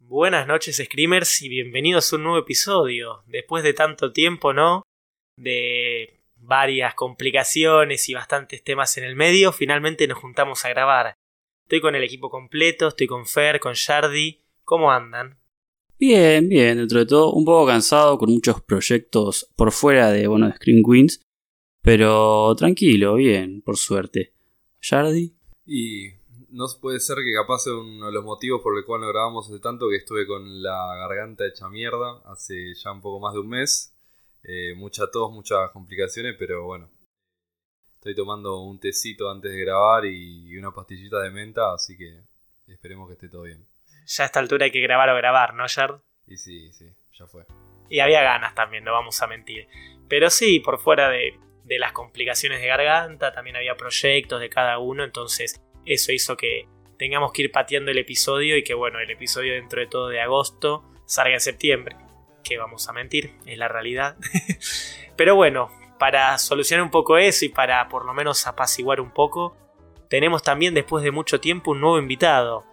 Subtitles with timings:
[0.00, 3.22] Buenas noches, Screamers, y bienvenidos a un nuevo episodio.
[3.26, 4.82] Después de tanto tiempo, ¿no?
[5.38, 6.17] De
[6.48, 11.14] varias complicaciones y bastantes temas en el medio, finalmente nos juntamos a grabar.
[11.64, 14.40] Estoy con el equipo completo, estoy con Fer, con Shardy.
[14.64, 15.38] ¿Cómo andan?
[15.98, 20.46] Bien, bien, dentro de todo, un poco cansado con muchos proyectos por fuera de, bueno,
[20.46, 21.20] de Screen Queens,
[21.82, 24.32] pero tranquilo, bien, por suerte.
[24.80, 25.34] ¿Shardy?
[25.66, 26.12] Y
[26.48, 29.50] no puede ser que capaz sea uno de los motivos por el cual no grabamos
[29.50, 33.40] hace tanto que estuve con la garganta hecha mierda hace ya un poco más de
[33.40, 33.94] un mes.
[34.50, 36.88] Eh, mucha tos, muchas complicaciones, pero bueno.
[37.96, 42.22] Estoy tomando un tecito antes de grabar y una pastillita de menta, así que
[42.66, 43.66] esperemos que esté todo bien.
[44.06, 46.00] Ya a esta altura hay que grabar o grabar, ¿no, Shard?
[46.26, 47.44] Y sí, sí, ya fue.
[47.90, 49.68] Y había ganas también, no vamos a mentir.
[50.08, 54.78] Pero sí, por fuera de, de las complicaciones de garganta, también había proyectos de cada
[54.78, 56.66] uno, entonces eso hizo que
[56.98, 60.22] tengamos que ir pateando el episodio y que bueno, el episodio dentro de todo de
[60.22, 62.07] agosto salga en septiembre.
[62.48, 64.16] Que vamos a mentir, es la realidad.
[65.16, 69.54] Pero bueno, para solucionar un poco eso y para por lo menos apaciguar un poco,
[70.08, 72.64] tenemos también después de mucho tiempo un nuevo invitado.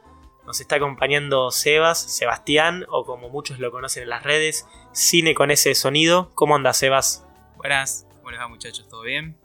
[0.45, 5.51] Nos está acompañando Sebas, Sebastián, o como muchos lo conocen en las redes, Cine con
[5.51, 6.31] ese sonido.
[6.35, 7.27] ¿Cómo anda Sebas?
[7.57, 9.35] Buenas, buenas muchachos, ¿todo bien?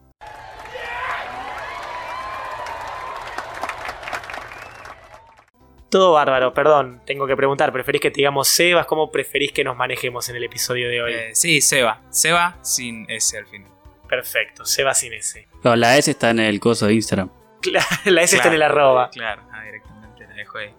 [5.91, 8.87] Todo bárbaro, perdón, tengo que preguntar, ¿preferís que te digamos Sebas?
[8.87, 11.13] ¿Cómo preferís que nos manejemos en el episodio de hoy?
[11.13, 12.01] Eh, sí, Seba.
[12.11, 13.71] Seba sin S al final.
[14.09, 15.49] Perfecto, Sebas sin S.
[15.65, 17.29] No, la S está en el coso de Instagram.
[17.61, 19.11] Claro, la S está en el arroba.
[19.11, 20.71] Claro, ah, directamente la dejo ahí.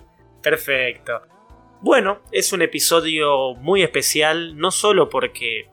[0.41, 1.21] Perfecto.
[1.81, 5.67] Bueno, es un episodio muy especial, no solo porque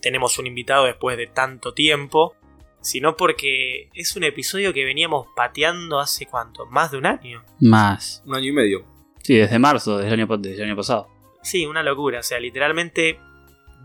[0.00, 2.36] tenemos un invitado después de tanto tiempo,
[2.82, 7.42] sino porque es un episodio que veníamos pateando hace cuánto, más de un año.
[7.60, 8.22] Más.
[8.26, 8.84] Un año y medio.
[9.22, 11.08] Sí, desde marzo, desde el año, desde el año pasado.
[11.42, 13.18] Sí, una locura, o sea, literalmente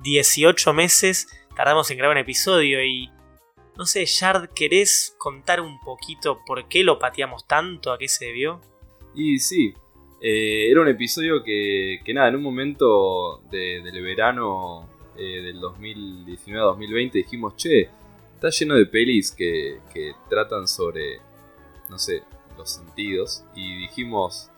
[0.04, 3.10] 18 meses tardamos en grabar un episodio y...
[3.78, 7.92] No sé, Shard, ¿querés contar un poquito por qué lo pateamos tanto?
[7.92, 8.60] ¿A qué se debió?
[9.14, 9.72] Y sí,
[10.20, 15.60] eh, era un episodio que, que nada, en un momento de- del verano eh, del
[15.62, 17.90] 2019-2020 dijimos, che,
[18.38, 19.80] está lleno de pelis que,
[20.30, 21.20] tratan sobre,
[21.90, 22.22] no sé,
[22.56, 23.44] los sentidos.
[23.56, 24.52] Y dijimos,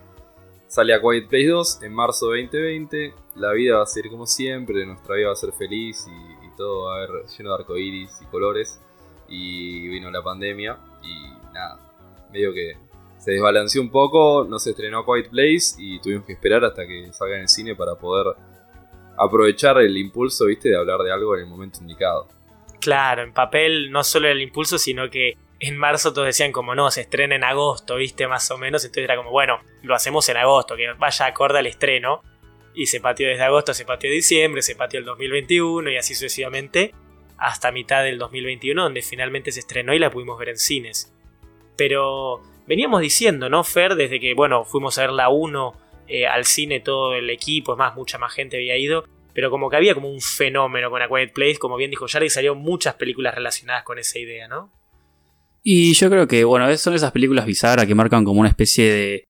[0.67, 4.85] sale a Quiet Place 2 en marzo 2020, la vida va a ser como siempre,
[4.85, 8.21] nuestra vida va a ser feliz y, y todo va a haber lleno de arcoíris
[8.21, 8.79] y colores.
[9.29, 11.79] Y vino la pandemia y nada,
[12.33, 12.73] medio que
[13.19, 17.13] se desbalanceó un poco, no se estrenó Quiet Place y tuvimos que esperar hasta que
[17.13, 18.35] salga en el cine para poder
[19.17, 22.38] aprovechar el impulso, viste, de hablar de algo en el momento indicado.
[22.79, 26.75] Claro, en papel no solo era el impulso, sino que en marzo todos decían como
[26.75, 28.83] no, se estrena en agosto, viste, más o menos.
[28.85, 32.23] Entonces era como, bueno, lo hacemos en agosto, que vaya acorde al estreno.
[32.73, 36.93] Y se pateó desde agosto, se pateó diciembre, se pateó el 2021 y así sucesivamente.
[37.37, 41.13] Hasta mitad del 2021, donde finalmente se estrenó y la pudimos ver en cines.
[41.75, 43.95] Pero veníamos diciendo, ¿no, Fer?
[43.95, 45.73] Desde que, bueno, fuimos a ver la 1
[46.07, 49.69] eh, al cine, todo el equipo, es más, mucha más gente había ido pero como
[49.69, 52.95] que había como un fenómeno con A Quiet Place, como bien dijo Jardy, salieron muchas
[52.95, 54.71] películas relacionadas con esa idea, ¿no?
[55.63, 59.23] Y yo creo que, bueno, son esas películas bizarras que marcan como una especie de...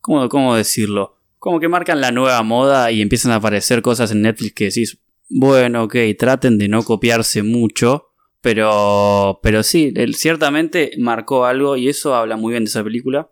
[0.00, 1.18] ¿Cómo, cómo decirlo?
[1.38, 4.98] Como que marcan la nueva moda y empiezan a aparecer cosas en Netflix que decís,
[5.28, 11.88] bueno, ok, traten de no copiarse mucho, pero, pero sí, él ciertamente marcó algo y
[11.88, 13.30] eso habla muy bien de esa película.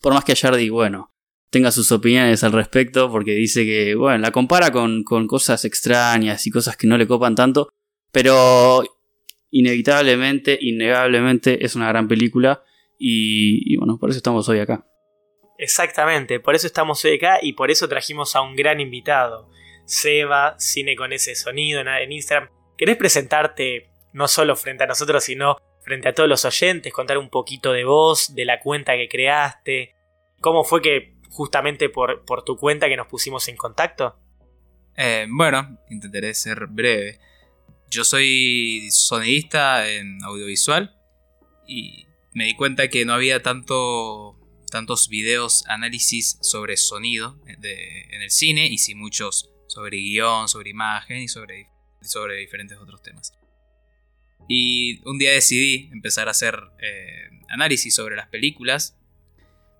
[0.00, 1.11] Por más que Jardy, bueno,
[1.52, 6.50] tenga sus opiniones al respecto, porque dice que, bueno, la compara con, cosas extrañas y
[6.50, 7.68] cosas que no le copan tanto,
[8.10, 8.82] pero
[9.50, 12.64] inevitablemente, innegablemente es una gran película
[12.98, 14.86] y, y bueno, por eso estamos hoy acá.
[15.58, 19.50] Exactamente, por eso estamos hoy acá y por eso trajimos a un gran invitado.
[19.84, 22.48] Seba, Cine con ese sonido en en Instagram.
[22.78, 26.94] ¿Querés presentarte no solo frente a nosotros, sino frente a todos los oyentes?
[26.94, 29.94] Contar un poquito de vos, de la cuenta que creaste.
[30.40, 34.16] ¿Cómo fue que justamente por, por tu cuenta que nos pusimos en contacto?
[34.96, 37.18] Eh, bueno, intentaré ser breve.
[37.90, 40.94] Yo soy sonidista en audiovisual
[41.66, 44.38] y me di cuenta que no había tanto,
[44.70, 50.70] tantos videos, análisis sobre sonido de- en el cine y sí muchos sobre guion, sobre
[50.70, 51.68] imagen y sobre,
[52.02, 53.32] sobre diferentes otros temas.
[54.48, 58.98] Y un día decidí empezar a hacer eh, análisis sobre las películas.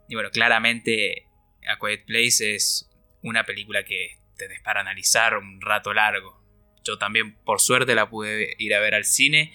[0.09, 1.27] Y bueno, claramente
[1.67, 2.91] A Quiet Place es
[3.23, 6.41] una película que tenés para analizar un rato largo.
[6.85, 9.53] Yo también, por suerte, la pude ir a ver al cine.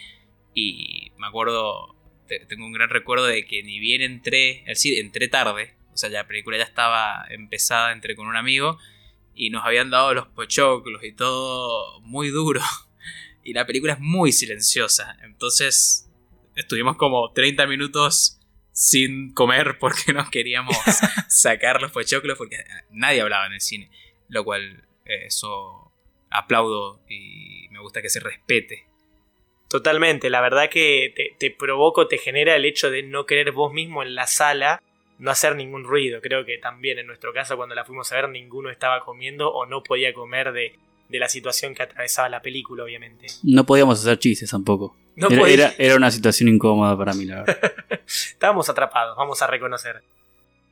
[0.54, 1.96] Y me acuerdo,
[2.48, 5.76] tengo un gran recuerdo de que ni bien entré al cine, entré tarde.
[5.94, 8.78] O sea, la película ya estaba empezada, entré con un amigo.
[9.36, 12.62] Y nos habían dado los pochoclos y todo muy duro.
[13.44, 15.18] Y la película es muy silenciosa.
[15.24, 16.12] Entonces
[16.54, 18.37] estuvimos como 30 minutos
[18.78, 20.78] sin comer porque no queríamos
[21.28, 23.90] sacar los pochoclos porque nadie hablaba en el cine.
[24.30, 25.92] Lo cual eh, eso
[26.30, 28.86] aplaudo y me gusta que se respete.
[29.68, 33.74] Totalmente, la verdad que te, te provoca, te genera el hecho de no querer vos
[33.74, 34.84] mismo en la sala
[35.18, 36.22] no hacer ningún ruido.
[36.22, 39.66] Creo que también en nuestro caso cuando la fuimos a ver ninguno estaba comiendo o
[39.66, 40.78] no podía comer de,
[41.10, 43.28] de la situación que atravesaba la película, obviamente.
[43.44, 44.96] No podíamos hacer chistes tampoco.
[45.48, 47.74] era, era, una situación incómoda para mí, la verdad.
[48.06, 50.04] Estábamos atrapados, vamos a reconocer.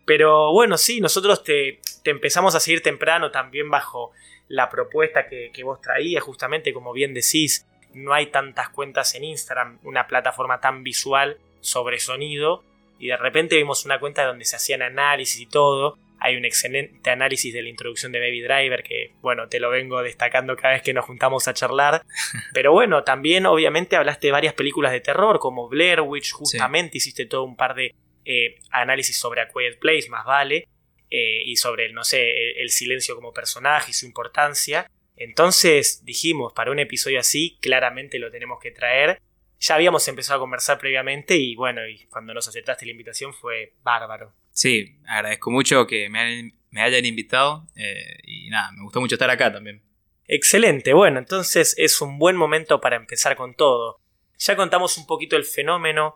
[0.06, 4.12] Pero bueno, sí, nosotros te, te, empezamos a seguir temprano también bajo
[4.48, 9.24] la propuesta que, que vos traías, justamente como bien decís, no hay tantas cuentas en
[9.24, 12.64] Instagram, una plataforma tan visual sobre sonido,
[13.00, 17.10] y de repente vimos una cuenta donde se hacían análisis y todo, hay un excelente
[17.12, 20.82] análisis de la introducción de Baby Driver que, bueno, te lo vengo destacando cada vez
[20.82, 22.04] que nos juntamos a charlar.
[22.54, 27.28] Pero bueno, también obviamente hablaste de varias películas de terror como Blair Witch, justamente hiciste
[27.28, 27.94] todo un par de
[28.26, 30.68] eh, análisis sobre A Quiet Place, más vale,
[31.12, 34.90] eh, y sobre, no sé, el silencio como personaje y su importancia.
[35.16, 39.22] Entonces dijimos, para un episodio así, claramente lo tenemos que traer.
[39.66, 43.74] Ya habíamos empezado a conversar previamente y bueno, y cuando nos aceptaste la invitación fue
[43.84, 49.30] bárbaro sí, agradezco mucho que me, hayan invitado eh, y nada, me gustó mucho estar
[49.30, 49.84] acá también.
[50.28, 54.00] Excelente, bueno, entonces es un buen momento para empezar con todo.
[54.40, 56.16] Ya contamos un poquito el fenómeno.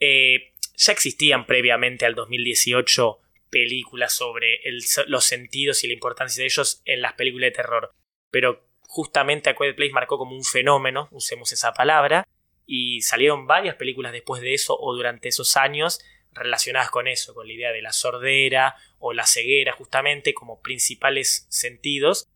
[0.00, 3.20] Eh, ya existían previamente al 2018
[3.50, 4.60] películas sobre
[5.06, 7.92] los sentidos y la importancia de ellos en las películas de terror.
[8.30, 12.26] Pero justamente A Quiet Place marcó como un fenómeno, usemos esa palabra,
[12.70, 16.00] y salieron varias películas después de eso o durante esos años
[16.32, 21.46] relacionadas con eso, con la idea de la sordera o la ceguera justamente como principales
[21.48, 22.28] sentidos.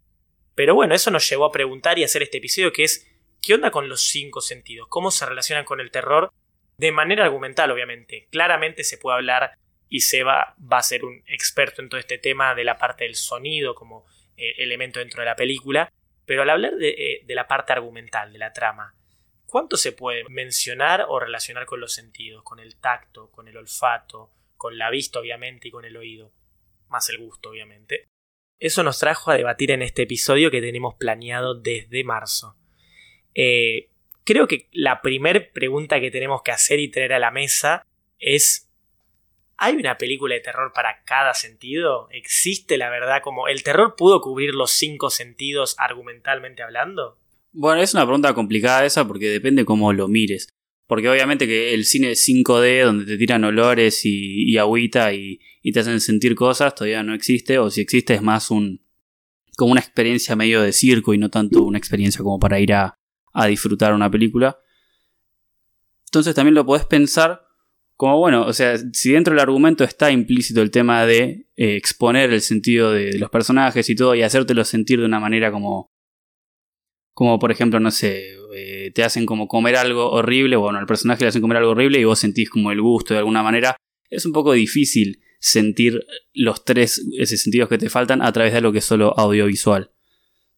[0.55, 3.07] Pero bueno, eso nos llevó a preguntar y hacer este episodio que es
[3.43, 4.89] ¿qué onda con los cinco sentidos?
[4.89, 6.33] ¿Cómo se relacionan con el terror?
[6.79, 8.29] De manera argumental, obviamente.
[8.31, 9.59] Claramente se puede hablar
[9.91, 13.17] y Seba va a ser un experto en todo este tema de la parte del
[13.17, 14.07] sonido como
[14.39, 15.93] eh, elemento dentro de la película.
[16.25, 18.95] Pero al hablar de, eh, de la parte argumental, de la trama,
[19.53, 22.43] ¿Cuánto se puede mencionar o relacionar con los sentidos?
[22.43, 26.33] Con el tacto, con el olfato, con la vista obviamente y con el oído.
[26.89, 28.07] Más el gusto obviamente.
[28.59, 32.57] Eso nos trajo a debatir en este episodio que tenemos planeado desde marzo.
[33.35, 33.91] Eh,
[34.25, 37.87] creo que la primera pregunta que tenemos que hacer y tener a la mesa
[38.19, 38.71] es
[39.59, 42.09] ¿Hay una película de terror para cada sentido?
[42.11, 47.19] ¿Existe la verdad como el terror pudo cubrir los cinco sentidos argumentalmente hablando?
[47.53, 50.49] Bueno, es una pregunta complicada esa porque depende cómo lo mires.
[50.87, 55.41] Porque obviamente que el cine 5D, donde te tiran olores y, y agüita y,
[55.73, 57.59] te hacen sentir cosas, todavía no existe.
[57.59, 58.83] O si existe es más un
[59.57, 62.99] como una experiencia medio de circo y no tanto una experiencia como para ir a,
[63.33, 64.59] a disfrutar una película.
[66.07, 67.43] Entonces también lo podés pensar
[67.97, 72.33] como, bueno, o sea, si dentro del argumento está implícito el tema de eh, exponer
[72.33, 75.92] el sentido de los personajes y todo y hacértelo sentir de una manera como
[77.15, 81.25] como por ejemplo, no sé, eh, te hacen como comer algo horrible, bueno, al personaje
[81.25, 83.77] le hacen comer algo horrible y vos sentís como el gusto de alguna manera.
[84.09, 88.59] Es un poco difícil sentir los tres esos sentidos que te faltan a través de
[88.59, 89.91] algo que es solo audiovisual.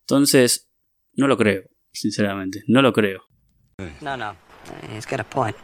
[0.00, 0.70] Entonces,
[1.14, 3.24] no lo creo, sinceramente, no lo creo.
[4.00, 4.36] No, no,
[4.94, 5.56] he's got a point.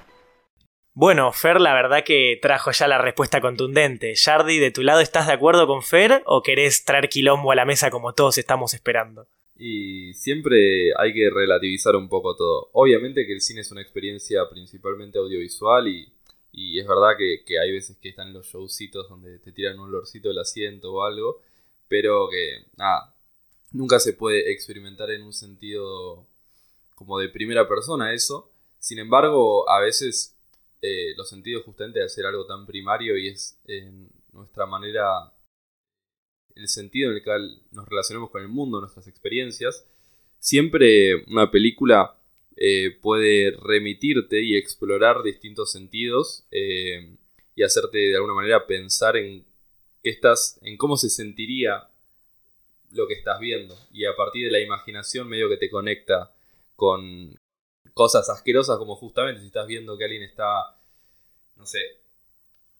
[0.93, 4.15] Bueno, Fer, la verdad que trajo ya la respuesta contundente.
[4.17, 7.65] Jardi, ¿de tu lado estás de acuerdo con Fer o querés traer quilombo a la
[7.65, 9.29] mesa como todos estamos esperando?
[9.63, 12.71] Y siempre hay que relativizar un poco todo.
[12.73, 17.99] Obviamente que el cine es una experiencia principalmente audiovisual y, es verdad que, hay veces
[17.99, 21.43] que están los showcitos donde te tiran un olorcito del asiento o algo,
[21.89, 23.15] pero que nada,
[23.73, 26.27] nunca se puede experimentar en un sentido
[26.95, 28.51] como de primera persona eso.
[28.79, 30.35] Sin embargo, a veces
[30.81, 35.31] eh, los sentidos justamente de hacer algo tan primario y es en nuestra manera
[36.55, 37.31] el sentido en el que
[37.73, 39.85] nos relacionamos con el mundo, nuestras experiencias,
[40.39, 42.15] siempre una película
[42.57, 47.17] eh, puede remitirte y explorar distintos sentidos eh,
[47.55, 49.45] y hacerte de alguna manera pensar en
[50.03, 51.89] qué estás, en cómo se sentiría
[52.93, 53.79] lo que estás viendo.
[53.93, 56.33] Y a partir de la imaginación medio que te conecta
[56.77, 57.39] con,
[57.95, 60.77] cosas asquerosas como justamente si estás viendo que alguien está,
[61.57, 61.79] no sé,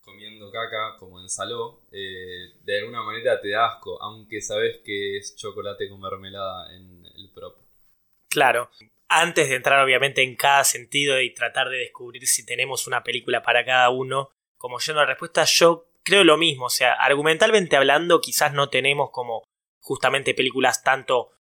[0.01, 5.19] comiendo caca como en saló, eh, de alguna manera te da asco, aunque sabes que
[5.19, 7.59] es chocolate con mermelada en el prop.
[8.29, 8.71] Claro.
[9.09, 13.43] Antes de entrar obviamente en cada sentido y tratar de descubrir si tenemos una película
[13.43, 16.67] para cada uno, como yo no la respuesta, yo creo lo mismo.
[16.67, 19.43] O sea, argumentalmente hablando, quizás no tenemos como
[19.81, 21.33] justamente películas tanto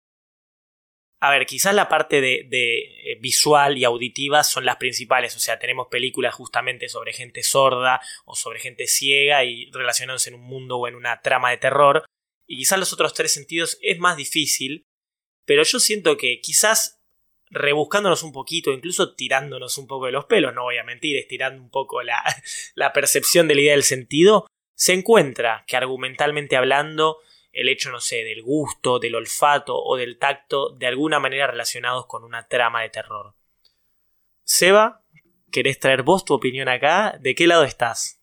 [1.22, 5.58] a ver, quizás la parte de, eh, visual y auditiva son las principales, o sea,
[5.58, 10.78] tenemos películas justamente sobre gente sorda o sobre gente ciega y relacionándose en un mundo
[10.78, 12.04] o en una trama de terror,
[12.46, 14.86] y quizás los otros tres sentidos es más difícil,
[15.44, 17.02] pero yo siento que quizás
[17.50, 21.62] rebuscándonos un poquito, incluso tirándonos un poco de los pelos, no voy a mentir, estirando
[21.62, 22.22] un poco la
[22.94, 27.18] percepción de la idea del sentido, se encuentra que argumentalmente hablando
[27.52, 32.06] el hecho, no sé, del gusto, del olfato o del tacto, de alguna manera relacionados
[32.06, 33.34] con una trama de terror.
[34.44, 35.04] Seba,
[35.50, 37.18] ¿querés traer vos tu opinión acá?
[37.20, 38.20] ¿De qué lado estás?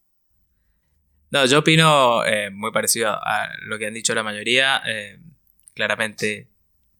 [1.29, 4.81] No, yo opino eh, muy parecido a lo que han dicho la mayoría.
[4.86, 5.19] Eh,
[5.74, 6.50] claramente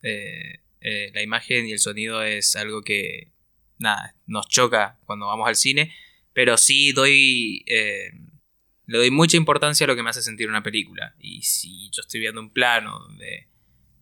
[0.04, 0.62] eh,
[1.14, 3.32] la imagen y el sonido es algo que
[3.78, 5.94] nada, nos choca cuando vamos al cine,
[6.34, 7.66] pero sí doy
[8.88, 11.14] le doy mucha importancia a lo que me hace sentir una película.
[11.20, 13.48] Y si yo estoy viendo un plano donde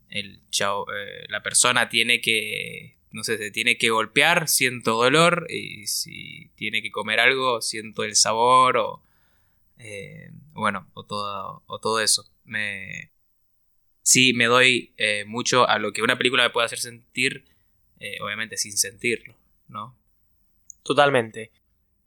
[0.10, 5.48] el eh, la persona tiene que, no sé, se tiene que golpear, siento dolor.
[5.50, 9.04] Y si tiene que comer algo, siento el sabor o,
[9.80, 12.32] eh, bueno, o todo, o todo eso.
[12.44, 13.12] Me,
[14.04, 17.46] sí, me doy eh, mucho a lo que una película me puede hacer sentir,
[18.22, 19.36] obviamente sin sentirlo,
[19.68, 19.98] ¿no?
[20.84, 21.52] Totalmente.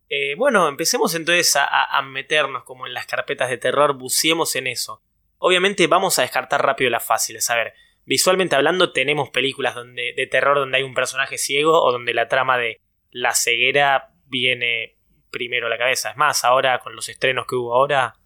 [0.08, 5.02] Eh, bueno, empecemos entonces a, meternos como en las carpetas de terror, buceemos en eso.
[5.38, 7.48] Obviamente vamos a descartar rápido las fáciles.
[7.50, 7.74] A ver,
[8.04, 12.56] visualmente hablando tenemos películas de terror donde hay un personaje ciego o donde la trama
[12.56, 14.98] de la ceguera viene
[15.30, 16.10] primero a la cabeza.
[16.10, 18.16] Es más, ahora con los estrenos que hubo ahora,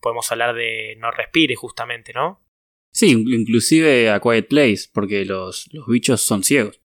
[0.00, 2.42] podemos hablar de No Respire justamente, ¿no?
[2.92, 6.80] Sí, inclusive a Quiet Place, porque los, los bichos son ciegos.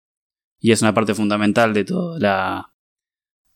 [0.60, 2.73] Y es una parte fundamental de toda la,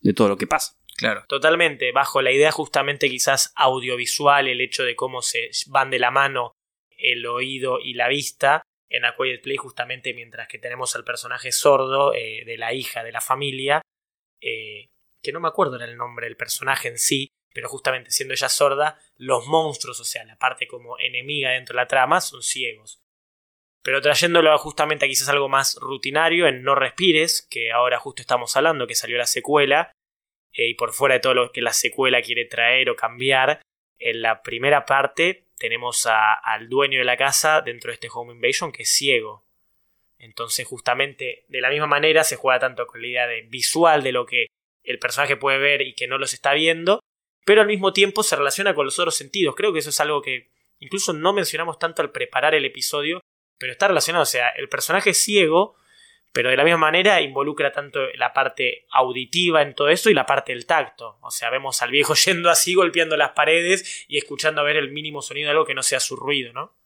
[0.00, 0.74] de todo lo que pasa.
[0.96, 1.24] Claro.
[1.28, 6.10] Totalmente, bajo la idea justamente quizás audiovisual, el hecho de cómo se van de la
[6.10, 6.52] mano
[6.98, 11.52] el oído y la vista en A Quiet Play justamente mientras que tenemos al personaje
[11.52, 13.82] sordo eh, de la hija de la familia,
[14.40, 14.88] eh,
[15.22, 18.48] que no me acuerdo era el nombre del personaje en sí, pero justamente siendo ella
[18.48, 23.00] sorda, los monstruos, o sea, la parte como enemiga dentro de la trama, son ciegos.
[23.88, 28.54] Pero trayéndolo justamente a quizás algo más rutinario, en No Respires, que ahora justo estamos
[28.54, 29.92] hablando, que salió la secuela,
[30.52, 33.62] eh, y por fuera de todo lo que la secuela quiere traer o cambiar,
[33.98, 38.72] en la primera parte tenemos al dueño de la casa dentro de este Home Invasion
[38.72, 39.46] que es ciego.
[40.18, 44.12] Entonces justamente de la misma manera se juega tanto con la idea de visual de
[44.12, 44.48] lo que
[44.82, 47.00] el personaje puede ver y que no los está viendo,
[47.46, 49.54] pero al mismo tiempo se relaciona con los otros sentidos.
[49.56, 53.22] Creo que eso es algo que incluso no mencionamos tanto al preparar el episodio,
[53.58, 55.76] pero está relacionado, o sea, el personaje es ciego,
[56.32, 60.26] pero de la misma manera involucra tanto la parte auditiva en todo eso y la
[60.26, 61.18] parte del tacto.
[61.22, 64.92] O sea, vemos al viejo yendo así, golpeando las paredes y escuchando a ver el
[64.92, 66.76] mínimo sonido de algo que no sea su ruido, ¿no?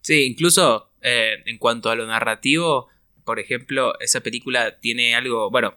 [0.00, 2.88] Sí, incluso eh, en cuanto a lo narrativo,
[3.24, 5.76] por ejemplo, esa película tiene algo, bueno,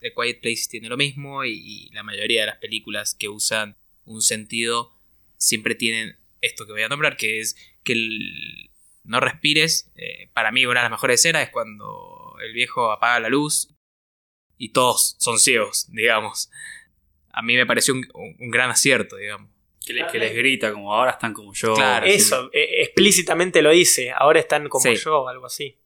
[0.00, 3.76] The Quiet Place tiene lo mismo y, y la mayoría de las películas que usan
[4.04, 4.92] un sentido
[5.36, 8.70] siempre tienen esto que voy a nombrar, que es que el,
[9.06, 9.90] no respires.
[9.94, 13.74] Eh, para mí una de las mejores escenas es cuando el viejo apaga la luz
[14.58, 16.50] y todos son ciegos, digamos.
[17.30, 19.50] A mí me pareció un, gran acierto, digamos.
[19.84, 21.74] Que, les grita como ahora están como yo.
[21.74, 25.78] Claro, Eso, e, explícitamente lo dice, ahora están como yo, algo así.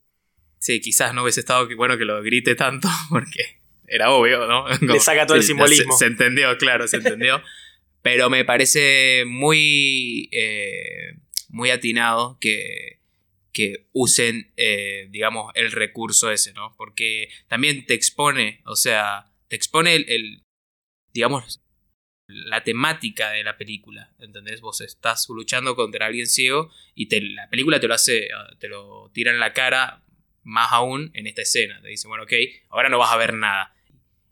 [0.59, 4.67] Sí, quizás no hubiese estado bueno que lo grite tanto porque era obvio, ¿no?
[4.81, 5.97] Le saca todo el simbolismo.
[5.97, 7.43] Se, entendió, claro, se entendió.
[8.03, 11.17] Pero me parece muy, eh,
[11.49, 13.00] muy atinado que,
[13.53, 16.75] que usen, eh, digamos, el recurso ese, ¿no?
[16.77, 20.43] Porque también te expone, o sea, te expone el,
[21.13, 21.61] digamos,
[22.27, 24.61] la temática de la película, ¿entendés?
[24.61, 28.29] Vos estás luchando contra alguien ciego y te, la película te lo hace,
[28.59, 30.05] te lo tira en la cara
[30.43, 31.81] más aún en esta escena.
[31.83, 32.33] Te dice, bueno, ok,
[32.71, 33.75] ahora no vas a ver nada.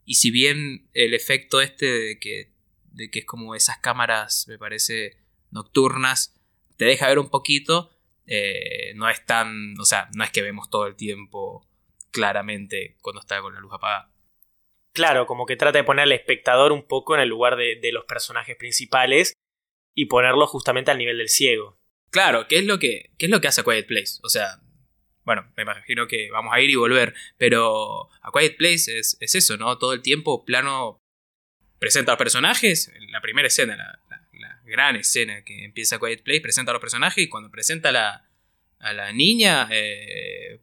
[0.05, 2.53] Y si bien el efecto este de que,
[2.93, 5.19] de que es como esas cámaras, me parece,
[5.51, 6.35] nocturnas,
[6.77, 7.91] te deja ver un poquito,
[8.29, 11.67] eh, no es tan, o sea, no es que vemos todo el tiempo
[12.11, 14.13] claramente cuando está con la luz apagada.
[14.95, 18.05] Claro, como que trata de poner al espectador un poco en el lugar de, los
[18.05, 19.33] personajes principales
[19.95, 21.79] y ponerlo justamente al nivel del ciego.
[22.11, 24.19] Claro, ¿qué es lo que, qué es lo que hace Quiet Place?
[24.23, 24.61] O sea,
[25.25, 29.35] bueno, me imagino que vamos a ir y volver, pero A Quiet Place es, es
[29.35, 29.79] eso, ¿no?
[29.79, 30.99] Todo el tiempo plano
[31.79, 34.08] presenta a los personajes, la primera escena, la,
[34.69, 38.31] gran escena que empieza Quiet Place, presenta a los personajes y cuando presenta a la,
[38.79, 40.61] a la niña, eh,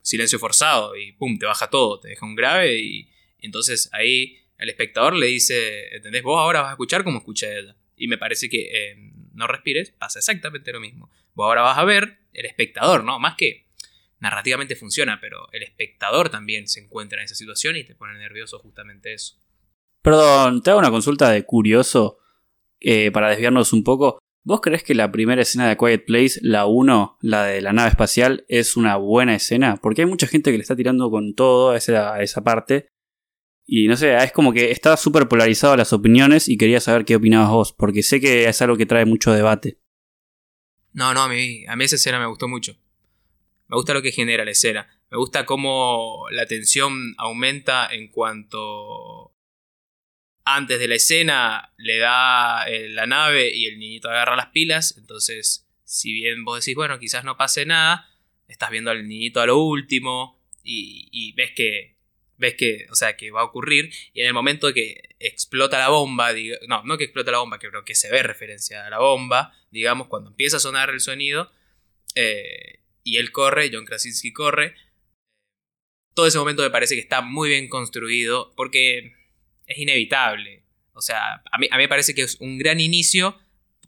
[0.00, 3.10] silencio forzado y pum, te baja todo, te deja un grave y,
[3.40, 6.22] entonces ahí el espectador le dice, ¿entendés?
[6.22, 7.76] Vos ahora vas a escuchar como escucha ella.
[7.96, 8.96] Y me parece que eh,
[9.32, 11.10] No Respires pasa exactamente lo mismo.
[11.34, 13.20] Vos ahora vas a ver el espectador, ¿no?
[13.20, 13.68] Más que
[14.18, 18.58] narrativamente funciona, pero el espectador también se encuentra en esa situación y te pone nervioso
[18.58, 19.36] justamente eso.
[20.02, 22.18] Perdón, te hago una consulta de curioso
[22.80, 24.18] eh, para desviarnos un poco.
[24.44, 27.90] ¿Vos crees que la primera escena de Quiet Place, la 1, la de la nave
[27.90, 29.76] espacial, es una buena escena?
[29.76, 32.88] Porque hay mucha gente que le está tirando con todo a esa, a esa parte.
[33.66, 37.16] Y no sé, es como que está súper polarizado las opiniones y quería saber qué
[37.16, 39.78] opinabas vos, porque sé que es algo que trae mucho debate.
[40.92, 42.74] No, no, a mí, a mí esa escena me gustó mucho.
[43.66, 44.88] Me gusta lo que genera la escena.
[45.10, 49.07] Me gusta cómo la tensión aumenta en cuanto
[50.56, 54.94] antes de la escena le da eh, la nave y el niñito agarra las pilas.
[54.96, 58.08] Entonces, si bien vos decís, bueno, quizás no pase nada,
[58.48, 61.96] estás viendo al niñito a lo último y, ves que
[62.36, 65.88] ves que, o sea, que va a ocurrir y en el momento que explota la
[65.88, 66.30] bomba,
[66.68, 69.52] no, no que explota la bomba, que creo que se ve referencia a la bomba,
[69.70, 71.50] digamos, cuando empieza a sonar el sonido
[72.14, 74.76] eh, y él corre, John Krasinski corre,
[76.14, 79.17] todo ese momento me parece que está muy bien construido porque
[79.68, 80.64] es inevitable.
[80.94, 83.38] O sea, a mí, a mí me parece que es un gran inicio,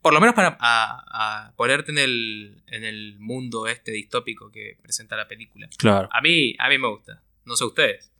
[0.00, 5.16] por lo menos para a, ponerte en el, en el mundo este distópico que presenta
[5.16, 5.68] la película.
[5.76, 6.08] Claro.
[6.12, 7.22] A mí, a mí me gusta.
[7.44, 8.12] No sé ustedes.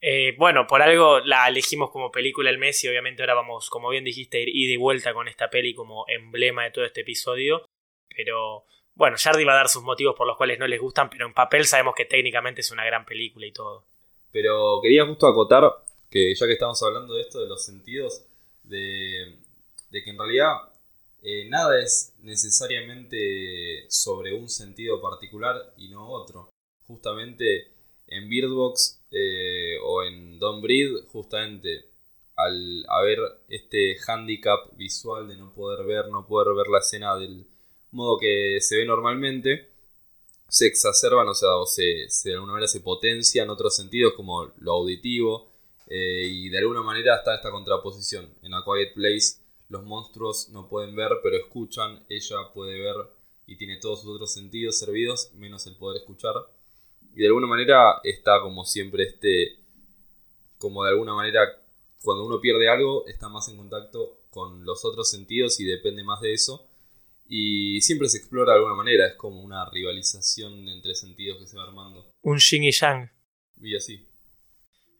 [0.00, 3.90] Eh, bueno, por algo la elegimos como película el mes y obviamente ahora vamos, como
[3.90, 7.66] bien dijiste, ir y de vuelta con esta peli como emblema de todo este episodio.
[8.08, 11.26] Pero bueno, Jardy va a dar sus motivos por los cuales no les gustan, pero
[11.26, 13.86] en papel sabemos que técnicamente es una gran película y todo.
[14.32, 15.64] Pero quería justo acotar
[16.12, 18.22] que ya que estamos hablando de esto, de los sentidos,
[18.64, 19.38] de,
[19.90, 20.52] que en realidad
[21.22, 26.50] eh, nada es necesariamente sobre un sentido particular y no otro.
[26.86, 27.72] Justamente
[28.08, 31.86] en Beardbox eh, o en Don't Breed, justamente
[32.36, 37.46] al haber este handicap visual de no poder ver, no poder ver la escena del
[37.90, 39.70] modo que se ve normalmente,
[40.48, 44.52] se exacerban, o sea, o se, se de alguna manera se potencian otros sentidos como
[44.58, 45.51] lo auditivo,
[45.86, 48.28] eh, y de alguna manera está esta contraposición.
[48.42, 52.04] En A Quiet Place los monstruos no pueden ver, pero escuchan.
[52.08, 52.94] Ella puede ver
[53.46, 56.34] y tiene todos sus otros sentidos servidos, menos el poder escuchar.
[57.14, 59.58] Y de alguna manera está como siempre este...
[60.58, 61.40] Como de alguna manera
[62.02, 66.20] cuando uno pierde algo está más en contacto con los otros sentidos y depende más
[66.20, 66.68] de eso.
[67.28, 71.56] Y siempre se explora de alguna manera, es como una rivalización entre sentidos que se
[71.56, 72.06] va armando.
[72.22, 73.10] Un yin y yang.
[73.60, 74.06] Y así.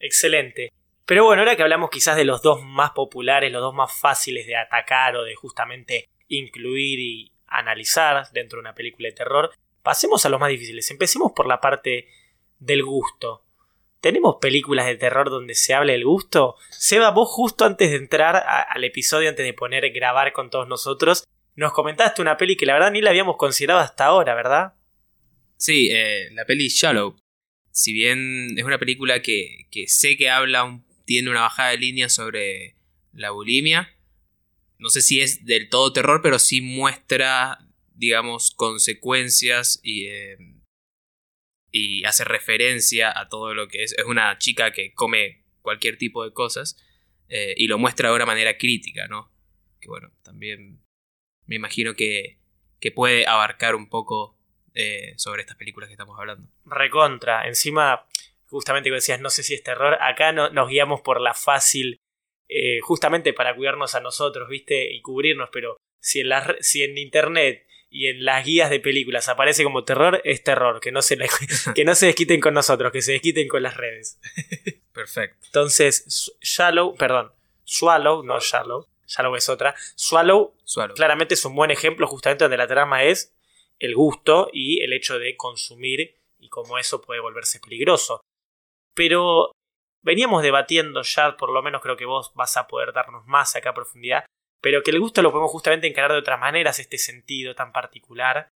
[0.02, 0.72] Excelente.
[1.06, 4.46] Pero bueno, ahora que hablamos quizás de los dos más populares, los dos más fáciles
[4.46, 10.26] de atacar o de justamente incluir y analizar dentro de una película de terror, pasemos
[10.26, 10.90] a los más difíciles.
[10.90, 12.08] Empecemos por la parte
[12.58, 13.44] del gusto.
[14.00, 16.56] ¿Tenemos películas de terror donde se hable del gusto?
[16.70, 18.36] Seba, vos justo antes de entrar
[18.68, 22.74] al episodio, antes de poner grabar con todos nosotros, nos comentaste una peli que la
[22.74, 24.74] verdad ni la habíamos considerado hasta ahora, ¿verdad?
[25.56, 27.14] Sí, eh, la peli Shallow.
[27.72, 32.08] Si bien es una película que, que sé que habla tiene una bajada de línea
[32.08, 32.76] sobre
[33.12, 33.94] la bulimia.
[34.78, 37.58] No sé si es del todo terror, pero sí muestra,
[37.94, 40.36] digamos, consecuencias y, eh,
[41.70, 43.92] y hace referencia a todo lo que es.
[43.92, 46.76] Es una chica que come cualquier tipo de cosas
[47.28, 49.30] eh, y lo muestra de una manera crítica, ¿no?
[49.80, 50.82] Que bueno, también
[51.46, 52.38] me imagino que,
[52.80, 54.38] que puede abarcar un poco
[54.74, 56.48] eh, sobre estas películas que estamos hablando.
[56.64, 58.06] Recontra, encima
[58.52, 61.98] justamente como decías, no sé si es terror, acá no, nos guiamos por la fácil,
[62.48, 64.92] eh, justamente para cuidarnos a nosotros, ¿viste?
[64.92, 69.28] Y cubrirnos, pero si en, la, si en internet y en las guías de películas
[69.30, 71.16] aparece como terror, es terror, que no se,
[71.74, 74.20] que no se desquiten con nosotros, que se desquiten con las redes.
[74.92, 75.46] Perfecto.
[75.46, 77.32] Entonces, Shallow, perdón,
[77.64, 82.58] Swallow, no Shallow, Shallow es otra, Swallow, Swallow, claramente es un buen ejemplo justamente donde
[82.58, 83.34] la trama es
[83.82, 88.20] el gusto y el hecho de consumir y cómo eso puede volverse peligroso.
[88.94, 89.50] Pero
[90.04, 93.70] veníamos debatiendo ya, por lo menos creo que vos vas a poder darnos más acá
[93.70, 94.24] a profundidad,
[94.62, 98.48] pero que el gusto lo podemos justamente encarar de otras maneras, este sentido tan particular.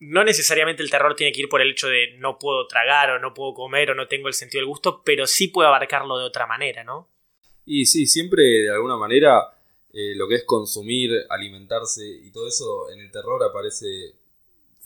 [0.00, 3.18] No necesariamente el terror tiene que ir por el hecho de no puedo tragar o
[3.18, 6.26] no puedo comer o no tengo el sentido del gusto, pero sí puedo abarcarlo de
[6.26, 7.08] otra manera, ¿no?
[7.64, 9.56] Y sí, siempre de alguna manera
[9.94, 14.25] eh, lo que es consumir, alimentarse y todo eso en el terror aparece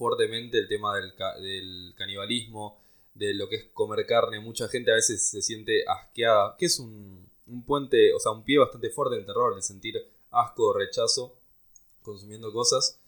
[0.00, 2.80] fuertemente el tema del, del canibalismo,
[3.12, 4.40] de lo que es comer carne.
[4.40, 8.42] Mucha gente a veces se siente asqueada, que es un, un puente, o sea, un
[8.42, 11.36] pie bastante fuerte del terror, de sentir asco o rechazo
[12.00, 12.98] consumiendo cosas.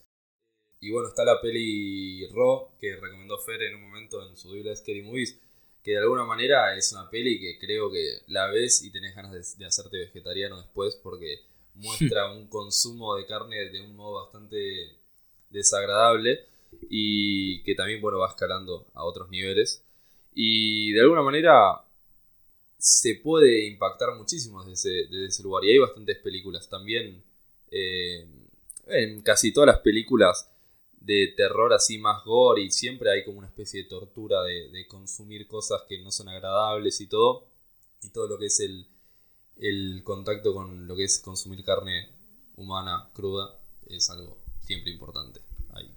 [0.80, 4.76] Y bueno, está la peli Raw, que recomendó Fer en un momento en su Biblia
[4.76, 5.38] Scary Movies,
[5.82, 9.56] que de alguna manera es una peli que creo que la ves y tenés ganas
[9.56, 11.40] de, hacerte vegetariano después, porque
[11.74, 14.94] muestra un consumo de carne de un modo bastante
[15.48, 16.51] desagradable
[16.88, 19.82] y que también bueno, va escalando a otros niveles.
[20.34, 21.82] Y de alguna manera
[22.78, 25.64] se puede impactar muchísimo desde ese, lugar.
[25.64, 27.22] Y hay bastantes películas también.
[27.70, 28.26] Eh,
[28.86, 30.48] en casi todas las películas
[31.00, 35.46] de terror así más gore y siempre hay como una especie de tortura de, consumir
[35.46, 37.46] cosas que no son agradables y todo.
[38.02, 38.86] Y todo lo que es el,
[39.58, 42.08] el contacto con lo que es consumir carne
[42.56, 45.40] humana cruda es algo siempre importante.
[45.72, 45.90] Hay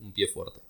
[0.00, 0.60] un, pie fuerte.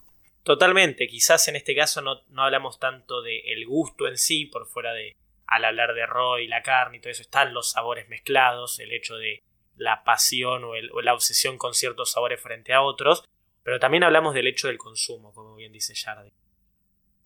[0.43, 4.93] Totalmente, quizás en este caso no, no hablamos tanto del gusto en sí, por fuera
[4.93, 8.93] de, al hablar de Roy, la carne y todo eso, están los sabores mezclados, el
[8.93, 9.43] hecho de
[9.77, 13.25] la pasión o, la obsesión con ciertos sabores frente a otros,
[13.63, 16.33] pero también hablamos del hecho del consumo, como bien dice Jardín.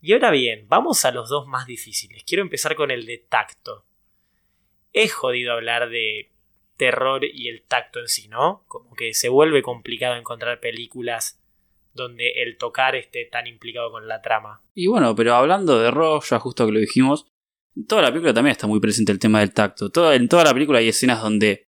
[0.01, 2.23] Y ahora bien, vamos a los dos más difíciles.
[2.23, 3.85] Quiero empezar con el de tacto.
[4.93, 6.31] Es jodido hablar de
[6.77, 8.63] terror y el tacto en sí, ¿no?
[8.67, 11.41] Como que se vuelve complicado encontrar películas
[11.93, 14.61] donde el tocar esté tan implicado con la trama.
[14.73, 15.91] Y bueno, pero hablando de
[16.29, 17.25] ya justo que lo dijimos,
[17.75, 19.89] en toda la película también está muy presente el tema del tacto.
[20.11, 21.67] en toda la película hay escenas donde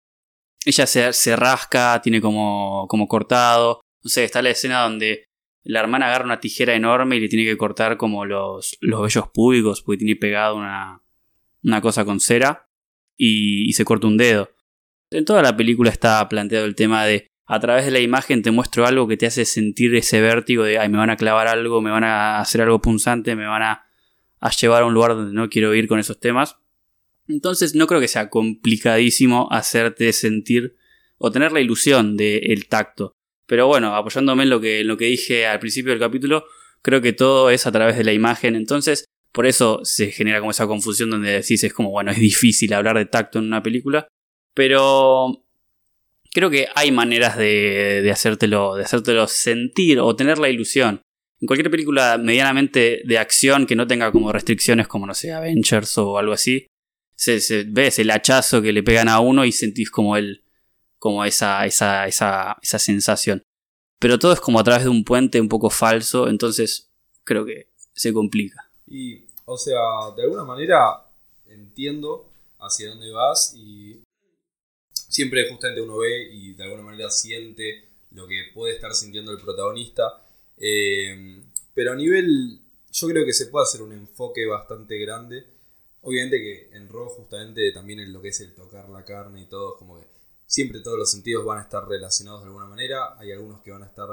[0.65, 3.81] ella se, rasca, tiene como, como cortado.
[4.03, 5.25] No sé, está la escena donde
[5.63, 9.27] la hermana agarra una tijera enorme y le tiene que cortar como los, los vellos
[9.29, 11.03] públicos porque tiene pegado una,
[11.63, 12.67] una cosa con cera
[13.15, 14.54] y se corta un dedo.
[15.15, 18.51] En toda la película está planteado el tema de a través de la imagen te
[18.51, 21.79] muestro algo que te hace sentir ese vértigo de ay me van a clavar algo,
[21.79, 23.85] me van a hacer algo punzante, me van a
[24.39, 26.57] a llevar a un lugar donde no quiero ir con esos temas.
[27.27, 30.75] Entonces no creo que sea complicadísimo hacerte sentir
[31.17, 33.13] o tener la ilusión del tacto.
[33.47, 36.45] Pero bueno, apoyándome en lo, que, en lo que dije al principio del capítulo,
[36.81, 38.55] creo que todo es a través de la imagen.
[38.55, 42.73] Entonces, por eso se genera como esa confusión donde decís es como, bueno, es difícil
[42.73, 44.07] hablar de tacto en una película.
[44.55, 45.43] Pero
[46.33, 51.01] creo que hay maneras de, hacértelo, de hacértelo sentir o tener la ilusión.
[51.39, 55.97] En cualquier película medianamente de acción que no tenga como restricciones como, no sé, Avengers
[55.97, 56.65] o algo así,
[57.15, 60.43] se ves el hachazo que le pegan a uno y sentís como el,
[60.97, 63.43] como esa, esa, esa, esa sensación.
[63.99, 66.89] Pero todo es como a través de un puente un poco falso, entonces
[67.23, 68.71] creo que se complica.
[68.87, 69.79] Y, o sea,
[70.15, 71.05] de alguna manera
[71.47, 74.01] entiendo hacia dónde vas y
[75.15, 79.39] siempre justamente uno ve y de alguna manera siente lo que puede estar sintiendo el
[79.39, 80.21] protagonista
[80.57, 81.41] eh,
[81.73, 82.59] pero a nivel,
[82.91, 85.45] yo creo que se puede hacer un enfoque bastante grande.
[86.01, 89.45] Obviamente que en Raw justamente también en lo que es el tocar la carne y
[89.45, 90.07] todo, como que
[90.45, 93.17] siempre todos los sentidos van a estar relacionados de alguna manera.
[93.19, 94.07] Hay algunos que van a estar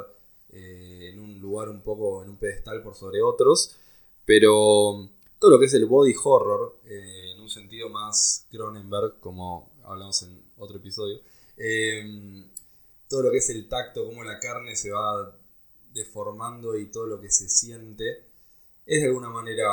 [0.53, 3.77] eh, en un lugar un poco, en un pedestal por sobre otros.
[4.25, 9.71] Pero todo lo que es el body horror, eh, en un sentido más Cronenberg, como
[9.85, 11.21] hablamos en otro episodio,
[13.09, 15.37] todo lo que es el tacto, cómo la carne se va
[15.93, 18.25] deformando y todo lo que se siente,
[18.87, 19.69] es de alguna manera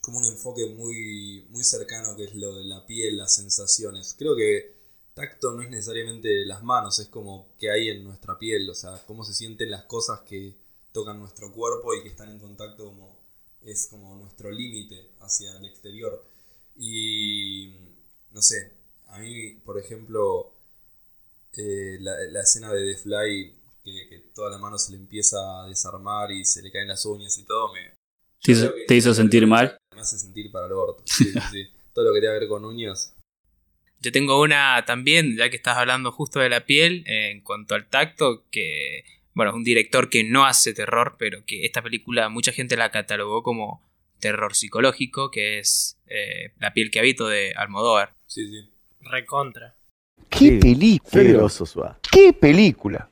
[0.00, 4.14] como un enfoque muy, muy cercano que es lo de la piel, las sensaciones.
[4.18, 4.74] Creo que
[5.14, 9.02] tacto no es necesariamente las manos, es como que hay en nuestra piel, o sea,
[9.06, 10.56] cómo se sienten las cosas que
[10.92, 13.18] tocan nuestro cuerpo y que están en contacto como
[13.62, 16.22] es como nuestro límite hacia el exterior.
[16.76, 17.72] Y
[18.32, 18.72] no sé,
[19.14, 20.52] a mí, por ejemplo,
[21.56, 25.68] eh, la, la, escena de The Fly que, toda la mano se le empieza a
[25.68, 27.94] desarmar y se le caen las uñas y todo, me...
[28.86, 29.78] ¿Te hizo, sentir mal?
[29.94, 31.02] Me hace sentir para el orto.
[31.06, 33.16] Sí, sí, Todo lo que tiene que ver con uñas.
[34.00, 37.88] Yo tengo una también, ya que estás hablando justo de la piel, en cuanto al
[37.88, 42.52] tacto, que, bueno, es un director que no hace terror, pero que esta película mucha
[42.52, 43.80] gente la catalogó como
[44.18, 48.14] terror psicológico, que es eh, La piel que habito de Almodóvar.
[48.26, 48.73] Sí, sí.
[49.04, 49.74] Recontra.
[50.28, 51.98] ¡Qué película!
[52.10, 53.08] ¡Qué película!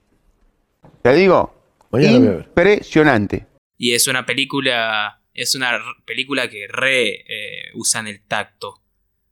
[1.03, 3.47] Te digo, impresionante.
[3.77, 8.83] Y es una película, es una película que re eh, usan el tacto.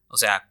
[0.09, 0.49] O sea,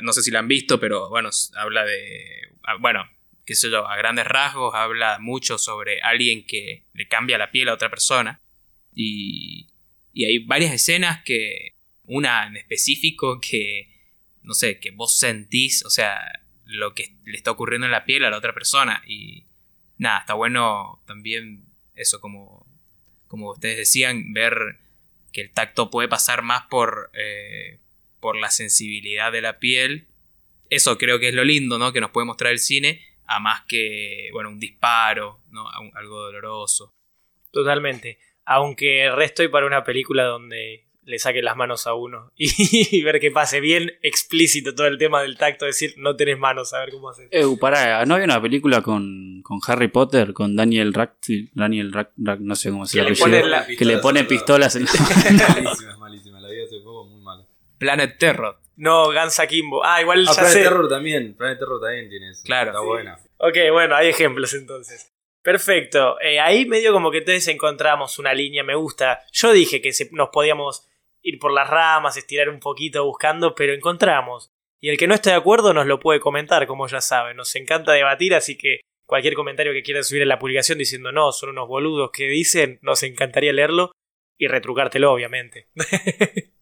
[0.00, 3.04] no sé si la han visto, pero bueno, habla de, ah, bueno,
[3.44, 7.68] qué sé yo, a grandes rasgos habla mucho sobre alguien que le cambia la piel
[7.68, 8.40] a otra persona.
[8.94, 9.68] Y,
[10.12, 13.93] y hay varias escenas que, una en específico que,
[14.44, 16.20] no sé, que vos sentís, o sea,
[16.64, 19.02] lo que le está ocurriendo en la piel a la otra persona.
[19.06, 19.44] Y,
[19.98, 22.66] nada, está bueno también eso como,
[23.26, 24.78] como ustedes decían, ver
[25.32, 27.80] que el tacto puede pasar más por, eh,
[28.20, 30.06] por la sensibilidad de la piel.
[30.70, 31.92] Eso creo que es lo lindo, ¿no?
[31.92, 35.68] Que nos puede mostrar el cine, a más que, bueno, un disparo, ¿no?
[35.94, 36.94] Algo doloroso.
[37.50, 38.18] Totalmente.
[38.44, 43.20] Aunque resto y para una película donde le saque las manos a uno y, ver
[43.20, 46.90] que pase bien explícito todo el tema del tacto, decir no tenés manos, a ver
[46.90, 47.28] cómo haces.
[47.30, 52.12] Eh, pará, ¿no había una película con, con Harry Potter, con Daniel Radcliffe, Daniel Rack,
[52.16, 54.84] no sé cómo se llama, que le pone pistolas en
[55.54, 57.44] Malísima, malísima, la vi hace poco, muy mala.
[57.78, 58.58] Planet Terror.
[58.76, 59.84] No, Gansa Kimbo.
[59.84, 60.62] Ah, igual ah, ya Planet sé.
[60.62, 62.42] Terror también, Planet Terror también tiene eso.
[62.44, 62.70] Claro.
[62.70, 63.18] Está buena.
[63.38, 65.12] Ok, bueno, hay ejemplos entonces.
[65.42, 66.18] Perfecto.
[66.20, 69.20] Eh, ahí medio como que entonces encontramos una línea, me gusta.
[69.30, 70.88] Yo dije que nos podíamos
[71.24, 74.50] ir por las ramas, estirar un poquito buscando, pero encontramos.
[74.80, 77.36] Y el que no esté de acuerdo nos lo puede comentar, como ya saben.
[77.36, 81.32] Nos encanta debatir, así que cualquier comentario que quieran subir en la publicación diciendo no,
[81.32, 83.92] son unos boludos que dicen, nos encantaría leerlo
[84.38, 85.68] y retrucártelo, obviamente.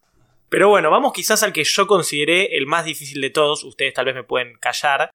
[0.48, 3.64] pero bueno, vamos quizás al que yo consideré el más difícil de todos.
[3.64, 5.10] Ustedes tal vez me pueden callar.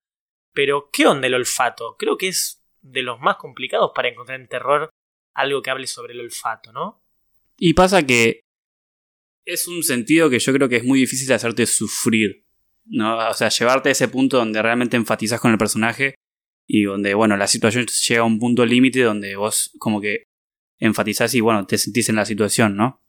[0.54, 1.96] Pero, ¿qué onda el olfato?
[1.98, 4.90] Creo que es de los más complicados para encontrar en terror
[5.34, 7.02] algo que hable sobre el olfato, ¿no?
[7.58, 8.42] Y pasa que
[9.48, 12.46] es un sentido que yo creo que es muy difícil hacerte sufrir.
[12.86, 13.30] ¿no?
[13.30, 16.16] O sea, llevarte a ese punto donde realmente enfatizas con el personaje
[16.68, 20.26] y donde, bueno, la situación llega a un punto límite donde vos como que
[20.80, 23.02] enfatizás y, bueno, te sentís en la situación, ¿no?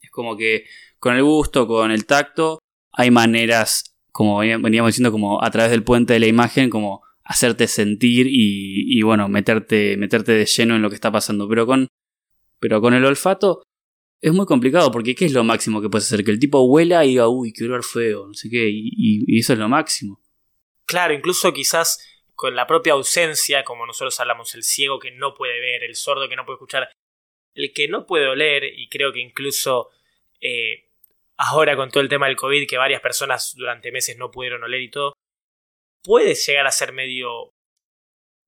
[0.00, 0.66] Es como que
[0.98, 2.58] con el gusto, con el tacto,
[2.92, 7.66] hay maneras, como veníamos diciendo, como a través del puente de la imagen, como hacerte
[7.66, 11.48] sentir y, y bueno, meterte, meterte de lleno en lo que está pasando.
[11.48, 11.88] Pero con,
[12.60, 13.62] pero con el olfato
[14.22, 16.24] es muy complicado porque ¿qué es lo máximo que puedes hacer?
[16.24, 19.52] Que el tipo huela y diga, uy, qué olor feo, no sé qué, y, eso
[19.52, 20.22] es lo máximo.
[20.86, 25.60] Claro, incluso quizás con la propia ausencia, como nosotros hablamos, el ciego que no puede
[25.60, 26.88] ver, el sordo que no puede escuchar,
[27.54, 29.90] el que no puede oler, y creo que incluso
[30.40, 30.88] eh,
[31.36, 34.82] ahora con todo el tema del COVID, que varias personas durante meses no pudieron oler
[34.82, 35.14] y todo,
[36.04, 37.50] puede llegar a ser medio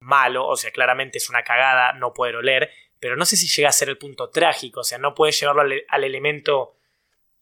[0.01, 2.71] malo, o sea, claramente es una cagada no poder oler,
[3.05, 5.61] pero no sé si llega a ser el punto trágico, o sea, no puede llevarlo
[5.61, 6.79] al, elemento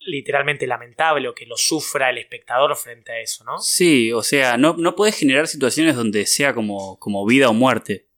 [0.00, 3.58] literalmente lamentable o que lo sufra el espectador frente a eso, ¿no?
[3.58, 8.08] Sí, o sea, no, no puedes generar situaciones donde sea como, como vida o muerte.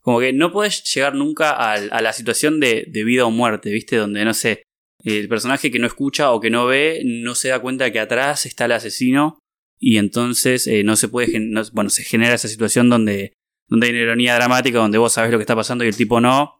[0.00, 3.94] Como que no puedes llegar nunca a, la situación de, vida o muerte, ¿viste?
[3.94, 4.64] Donde, no sé,
[5.04, 8.00] el personaje que no escucha o que no ve no se da cuenta de que
[8.00, 9.38] atrás está el asesino
[9.78, 11.28] y entonces eh, no se puede,
[11.74, 13.34] bueno, se genera esa situación donde,
[13.68, 16.20] donde hay una ironía dramática, donde vos sabes lo que está pasando y el tipo
[16.20, 16.58] no,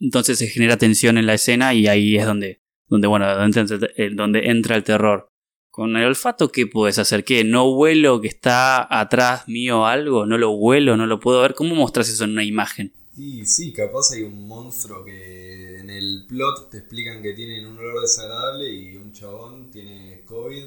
[0.00, 4.76] entonces se genera tensión en la escena y ahí es donde, donde bueno, donde entra,
[4.76, 5.30] el terror.
[5.70, 7.22] Con el olfato, ¿qué puedes hacer?
[7.24, 7.44] ¿Qué?
[7.44, 10.24] ¿No huelo que está atrás mío algo?
[10.24, 10.96] ¿No lo huelo?
[10.96, 11.54] ¿No lo puedo ver?
[11.54, 12.94] ¿Cómo mostras eso en una imagen?
[13.16, 17.78] Y sí, capaz hay un monstruo que en el plot te explican que tienen un
[17.78, 20.64] olor desagradable y un chabón tiene COVID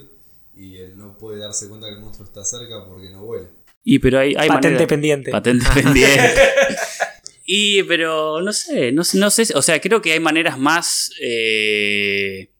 [0.56, 3.48] y él no puede darse cuenta que el monstruo está cerca porque no huele.
[3.84, 5.32] Y pero hay, hay Patente pendiente.
[5.32, 6.36] Patente pendiente.
[7.52, 12.54] Y, pero no sé, no, no sé, o sea, creo que hay maneras más, eh,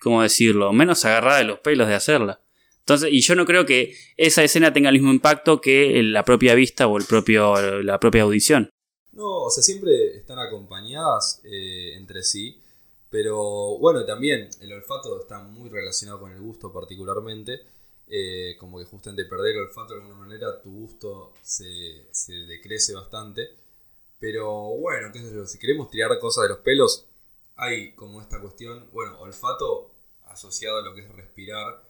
[0.00, 0.72] ¿cómo decirlo?
[0.72, 2.40] Menos agarrada de los pelos de hacerla.
[2.78, 6.54] Entonces, y yo no creo que esa escena tenga el mismo impacto que la propia
[6.54, 8.70] vista o el propio, la propia audición.
[9.10, 12.60] No, o sea, siempre están acompañadas eh, entre sí,
[13.10, 17.62] pero bueno, también el olfato está muy relacionado con el gusto particularmente.
[18.06, 22.94] Eh, como que justamente perder el olfato de alguna manera, tu gusto se, se decrece
[22.94, 23.66] bastante.
[24.18, 27.06] Pero bueno, qué sé yo, si queremos tirar cosas de los pelos,
[27.56, 29.92] hay como esta cuestión, bueno, olfato
[30.26, 31.82] asociado a lo que es respirar.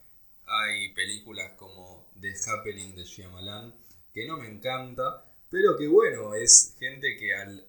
[0.46, 3.74] Hay películas como The Happening de Shyamalan,
[4.12, 7.66] que no me encanta, pero que bueno, es gente que al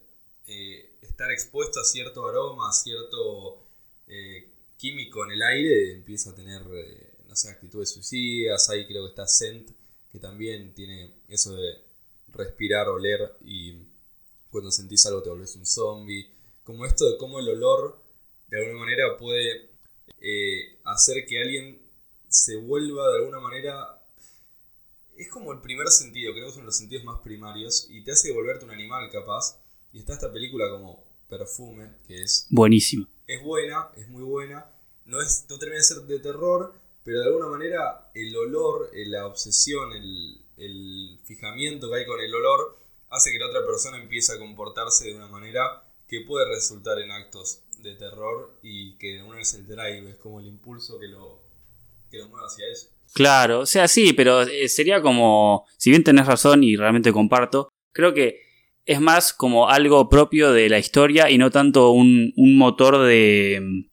[0.48, 3.66] eh, estar expuesto a cierto aroma, a cierto
[4.08, 8.70] eh, químico en el aire, empieza a tener, eh, no sé, actitudes suicidas.
[8.70, 9.70] Ahí creo que está Scent,
[10.12, 11.84] que también tiene eso de
[12.30, 13.89] respirar, oler y
[14.50, 16.32] cuando sentís algo te volvés un zombie.
[16.64, 18.00] Como esto de cómo el olor
[18.48, 19.70] de alguna manera puede
[20.22, 21.82] eh, hacer que alguien
[22.28, 23.96] se vuelva de alguna manera...
[25.18, 28.32] Es como el primer sentido, creo que son los sentidos más primarios y te hace
[28.32, 29.60] volverte un animal capaz.
[29.92, 32.48] Y está esta película como Perfume, que es...
[32.50, 33.08] Buenísimo.
[33.28, 34.66] Es buena, es muy buena.
[35.06, 39.06] No, es, no termina de ser de terror, pero de alguna manera el olor, eh,
[39.08, 42.79] la obsesión, el, el fijamiento que hay con el olor
[43.10, 47.12] hace que la otra persona empiece a comportarse de una manera que puede resultar en
[47.12, 51.40] actos de terror y que uno es el drive, es como el impulso que lo,
[52.12, 52.88] que lo mueve hacia eso.
[53.14, 57.72] Claro, o sea, sí, pero eh, sería como, si bien tenés razón y realmente comparto,
[57.92, 58.42] creo que
[58.86, 63.86] es más como algo propio de la historia y no tanto un, motor de,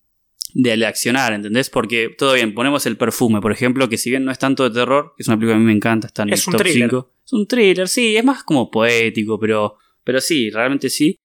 [0.54, 1.70] de accionar, ¿entendés?
[1.70, 4.70] Porque todo bien, ponemos el perfume, por ejemplo, que si bien no es tanto de
[4.70, 7.15] terror, que es una película que a mí me encanta, está en el top 5.
[7.26, 11.16] Es un thriller, sí, es más como poético, pero, pero sí, realmente sí.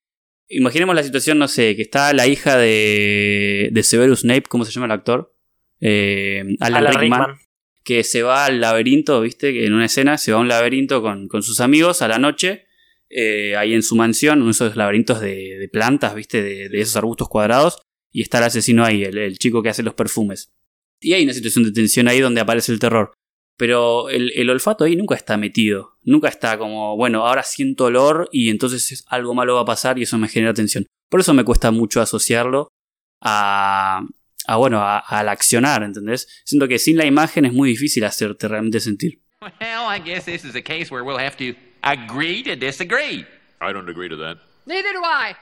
[0.49, 4.71] Imaginemos la situación, no sé, que está la hija de, de Severus Snape, ¿cómo se
[4.71, 5.33] llama el actor?
[5.79, 7.37] Eh, Alan, Rickman,
[7.83, 9.53] que se va al laberinto, ¿viste?
[9.53, 12.19] Que en una escena se va a un laberinto con, con sus amigos a la
[12.19, 12.65] noche
[13.13, 16.41] eh, ahí en su mansión, uno de esos laberintos de, plantas, ¿viste?
[16.41, 20.53] De, esos arbustos cuadrados, y está el asesino ahí, el, chico que hace los perfumes.
[21.01, 23.11] Y hay una situación de tensión ahí donde aparece el terror.
[23.61, 25.95] Pero el, olfato ahí nunca está metido.
[26.01, 30.01] Nunca está como, bueno, ahora siento olor y entonces algo malo va a pasar y
[30.01, 30.87] eso me genera tensión.
[31.09, 32.69] Por eso me cuesta mucho asociarlo
[33.21, 34.01] a,
[34.47, 36.27] a bueno, a, al accionar, ¿entendés?
[36.43, 39.21] Siento que sin la imagen es muy difícil hacerte realmente sentir.
[39.43, 43.27] Well, I guess this is a case where we'll have to agree to disagree.
[43.61, 44.39] I don't agree to that.
[44.65, 45.35] Neither do I.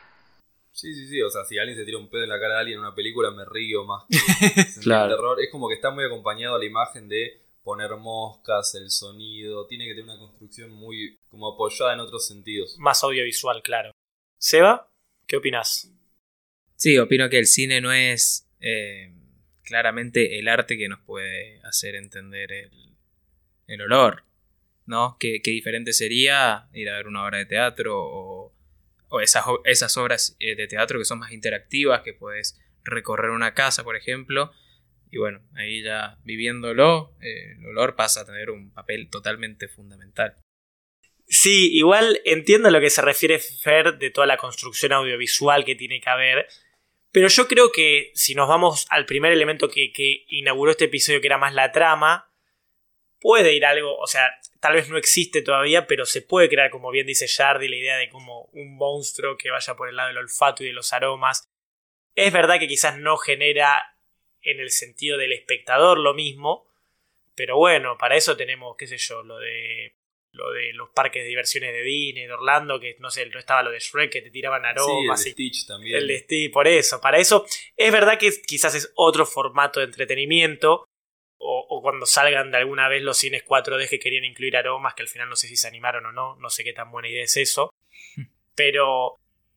[0.74, 1.22] Sí, sí, sí.
[1.22, 2.94] O sea, si alguien se tira un pedo en la cara de alguien en una
[2.94, 5.16] película, me río más que claro.
[5.16, 5.42] terror.
[5.42, 9.68] Es como que está muy acompañado a la imagen de poner moscas, el sonido.
[9.68, 12.76] Tiene que tener una construcción muy como apoyada en otros sentidos.
[12.80, 13.92] Más audiovisual, claro.
[14.40, 14.92] Seba,
[15.28, 15.94] ¿qué opinas?
[16.76, 19.14] Sí, opino que el cine no es eh,
[19.62, 22.98] claramente el arte que nos puede hacer entender el,
[23.68, 24.24] el olor.
[24.88, 25.18] ¿no?
[25.20, 28.56] Qué, diferente sería ir a ver una obra de teatro o,
[29.22, 33.84] esas, esas, obras eh, de teatro que son más interactivas, que puedes recorrer una casa,
[33.84, 34.52] por ejemplo.
[35.12, 40.36] Y bueno, ahí ya viviéndolo, eh, el olor pasa a tener un papel totalmente fundamental.
[41.26, 45.76] Sí, igual entiendo a lo que se refiere Fer de toda la construcción audiovisual que
[45.76, 46.48] tiene que haber.
[47.12, 51.22] Pero yo creo que si nos vamos al primer elemento que, que inauguró este episodio,
[51.22, 52.32] que era más la trama,
[53.20, 56.92] puede ir algo, o sea, tal vez no existe todavía, pero se puede crear, como
[56.92, 60.18] bien dice Jardy, la idea de como un monstruo que vaya por el lado del
[60.18, 61.48] olfato y de los aromas.
[62.16, 63.98] Es verdad que quizás no genera
[64.42, 66.68] en el sentido del espectador lo mismo,
[67.36, 69.96] pero bueno, para eso tenemos, qué sé yo, lo de
[70.32, 73.64] lo de los parques de diversiones de Disney, de Orlando, que no sé, no estaba
[73.64, 75.24] lo de Shrek que te tiraban aromas.
[75.24, 75.98] Sí, el de Stitch también.
[75.98, 77.02] El de Stitch, por eso.
[77.02, 80.86] Para eso es verdad que quizás es otro formato de entretenimiento,
[81.40, 85.08] o, cuando salgan de alguna vez los cines 4D que querían incluir aromas, que al
[85.08, 87.38] final no sé si se animaron o no, no sé qué tan buena idea es
[87.38, 87.70] eso.
[88.56, 89.16] Pero,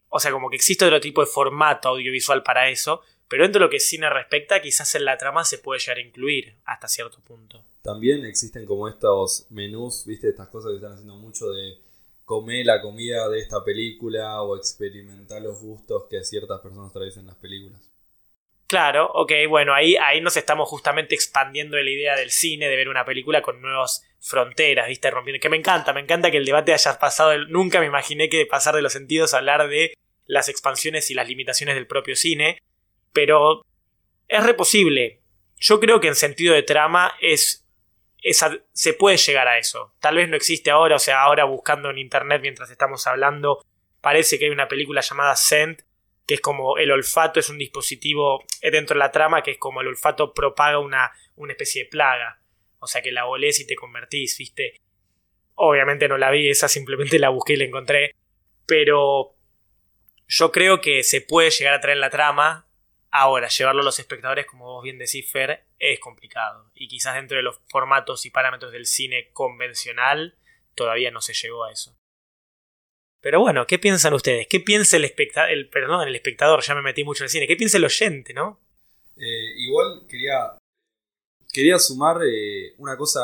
[0.08, 3.64] o sea, como que existe otro tipo de formato audiovisual para eso, pero dentro de
[3.64, 7.16] lo que cine respecta, quizás en la trama se puede llegar a incluir hasta cierto
[7.26, 7.64] punto.
[7.80, 11.78] También existen como estos menús, viste, estas cosas que están haciendo mucho de
[12.26, 17.26] comer la comida de esta película o experimentar los gustos que ciertas personas traen en
[17.28, 17.80] las películas.
[18.66, 22.90] Claro, ok, bueno, ahí, ahí nos estamos justamente expandiendo la idea del cine, de ver
[22.90, 25.10] una película con nuevas fronteras, ¿viste?
[25.10, 25.40] Rompiendo.
[25.40, 27.32] Que me encanta, me encanta que el debate haya pasado.
[27.48, 29.94] Nunca me imaginé que pasar de los sentidos a hablar de
[30.26, 32.58] las expansiones y las limitaciones del propio cine.
[33.12, 33.64] Pero
[34.28, 35.20] es reposible.
[35.58, 37.66] Yo creo que en sentido de trama es,
[38.72, 39.94] se puede llegar a eso.
[40.00, 43.64] Tal vez no existe ahora, o sea, ahora buscando en internet mientras estamos hablando,
[44.00, 45.82] parece que hay una película llamada Scent
[46.26, 49.80] que es como el olfato es un dispositivo dentro de la trama, que es como
[49.80, 52.40] el olfato propaga una, una especie de plaga.
[52.78, 54.80] O sea que la olés y te convertís, ¿viste?
[55.54, 58.14] Obviamente no la vi, esa simplemente la busqué y la encontré.
[58.66, 59.34] Pero
[60.28, 62.66] yo creo que se puede llegar a traer la trama.
[63.14, 66.70] Ahora, llevarlo a los espectadores, como vos bien decís, Fer, es complicado.
[66.74, 70.34] Y quizás dentro de los formatos y parámetros del cine convencional
[70.74, 71.94] todavía no se llegó a eso.
[73.20, 74.46] Pero bueno, ¿qué piensan ustedes?
[74.48, 75.50] ¿Qué piensa el espectador?
[75.70, 77.46] Perdón, el espectador, ya me metí mucho en el cine.
[77.46, 78.58] ¿Qué piensa el oyente, no?
[79.18, 80.56] Eh, igual quería,
[81.52, 83.20] quería sumar eh, una cosa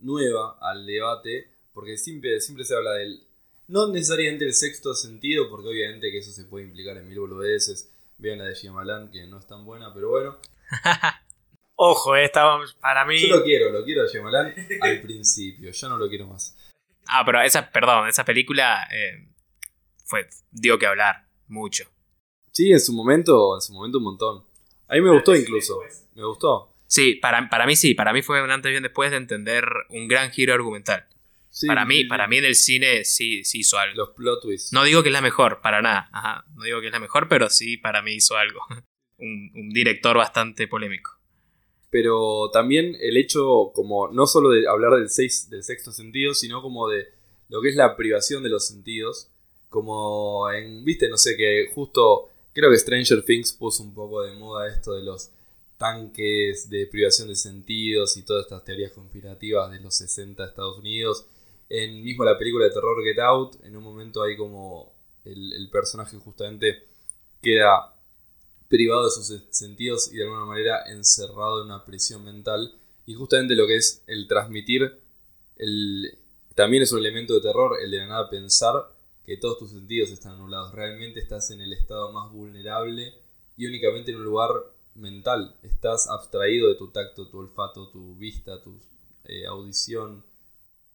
[0.00, 3.20] nueva al debate, porque siempre, siempre se habla del.
[3.68, 7.90] No necesariamente el sexto sentido, porque obviamente que eso se puede implicar en mil boludeces.
[8.18, 10.38] Vean la de Shyamalan, que no es tan buena, pero bueno.
[11.76, 12.30] Ojo, eh,
[12.80, 13.20] para mí.
[13.20, 16.56] Yo lo quiero, lo quiero a Shyamalan al principio, yo no lo quiero más.
[17.06, 19.28] Ah, pero esa, perdón, esa película eh,
[20.04, 21.84] fue, dio que hablar, mucho.
[22.50, 24.44] Sí, en su momento, en su momento un montón.
[24.88, 25.80] A mí me gustó incluso,
[26.14, 26.74] me gustó.
[26.88, 29.64] Sí, para, para mí sí, para mí fue un antes y un después de entender
[29.90, 31.06] un gran giro argumental.
[31.66, 33.96] Para mí, para mí en el cine sí, sí hizo algo.
[33.96, 34.72] Los plot twists.
[34.72, 36.08] No digo que es la mejor, para nada.
[36.12, 38.60] Ajá, no digo que es la mejor, pero sí para mí hizo algo.
[39.18, 41.18] un director bastante polémico
[41.90, 46.60] pero también el hecho como no solo de hablar del, seis, del sexto sentido, sino
[46.62, 47.08] como de
[47.48, 49.28] lo que es la privación de los sentidos,
[49.70, 54.34] como en, viste, no sé, que justo creo que Stranger Things puso un poco de
[54.36, 55.30] moda esto de los
[55.78, 60.78] tanques de privación de sentidos y todas estas teorías conspirativas de los 60 de Estados
[60.78, 61.26] Unidos,
[61.68, 64.92] En mismo la película de terror Get Out, en un momento hay como
[65.24, 66.84] el, personaje justamente
[67.42, 67.94] queda
[68.68, 72.74] privado de sus sentidos y de alguna manera encerrado en una prisión mental.
[73.06, 74.98] Y justamente lo que es el transmitir,
[75.56, 76.18] el,
[76.54, 78.74] también es un elemento de terror, el de nada pensar
[79.24, 80.72] que todos tus sentidos están anulados.
[80.72, 83.12] Realmente estás en el estado más vulnerable
[83.56, 84.50] y únicamente en un lugar
[84.94, 85.54] mental.
[85.62, 88.78] Estás abstraído de tu tacto, tu olfato, tu vista, tu
[89.24, 90.24] eh, audición,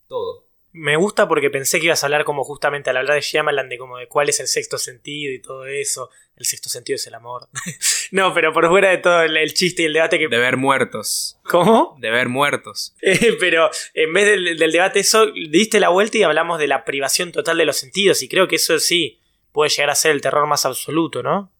[0.08, 0.43] todo.
[0.74, 3.78] Me gusta porque pensé que ibas a hablar como justamente al hablar de Shyamalan de
[3.78, 6.10] como de cuál es el sexto sentido y todo eso.
[6.36, 7.48] El sexto sentido es el amor.
[8.12, 10.28] no, pero por fuera de todo el, chiste y el debate que...
[10.28, 11.38] De ver muertos.
[11.44, 11.96] ¿Cómo?
[12.00, 12.96] De ver muertos.
[13.04, 17.32] Eh, pero en vez del, debate eso, diste la vuelta y hablamos de la privación
[17.32, 19.20] total de los sentidos y creo que eso sí
[19.52, 21.52] puede llegar a ser el terror más absoluto, ¿no?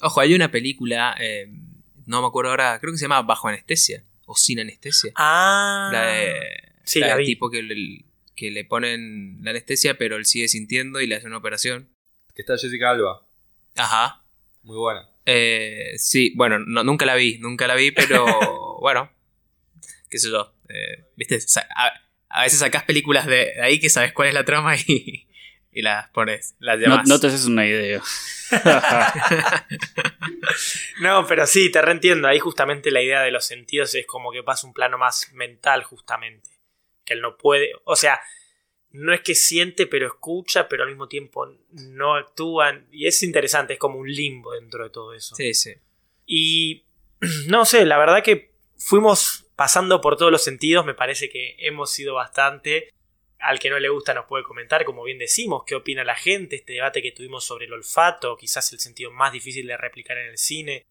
[0.00, 1.46] Ojo, hay una película, eh,
[2.06, 5.12] no me acuerdo ahora, creo que se llama Bajo Anestesia o Sin Anestesia.
[5.14, 5.90] Ah.
[5.92, 6.40] La de...
[6.82, 7.62] Sí, la, tipo que
[8.36, 11.88] que le ponen la anestesia, pero él sigue sintiendo y le hace una operación.
[12.34, 13.26] Que está Jessica Alba.
[13.74, 14.22] Ajá.
[14.62, 15.08] Muy buena.
[15.24, 18.26] Eh, sí, bueno, nunca la vi, nunca la vi, pero
[18.80, 19.10] bueno,
[20.10, 20.52] qué sé yo.
[20.68, 21.38] Eh, ¿Viste?
[22.28, 25.26] A, veces sacas películas de ahí que sabes cuál es la trama y,
[25.72, 27.08] y las pones, las llamas.
[27.08, 28.02] No, no te haces una idea.
[31.00, 32.28] no, pero sí, te reentiendo.
[32.28, 35.82] Ahí justamente la idea de los sentidos es como que pasa un plano más mental,
[35.84, 36.55] justamente
[37.06, 38.20] que él no puede, o sea,
[38.90, 42.86] no es que siente pero escucha, pero al mismo tiempo no actúan.
[42.90, 45.34] Y es interesante, es como un limbo dentro de todo eso.
[45.34, 45.74] Sí, sí.
[46.26, 46.84] Y
[47.48, 51.92] no sé, la verdad que fuimos pasando por todos los sentidos, me parece que hemos
[51.92, 52.92] sido bastante.
[53.38, 56.56] Al que no le gusta nos puede comentar, como bien decimos, qué opina la gente,
[56.56, 60.30] este debate que tuvimos sobre el olfato, quizás el sentido más difícil de replicar en
[60.30, 60.86] el cine.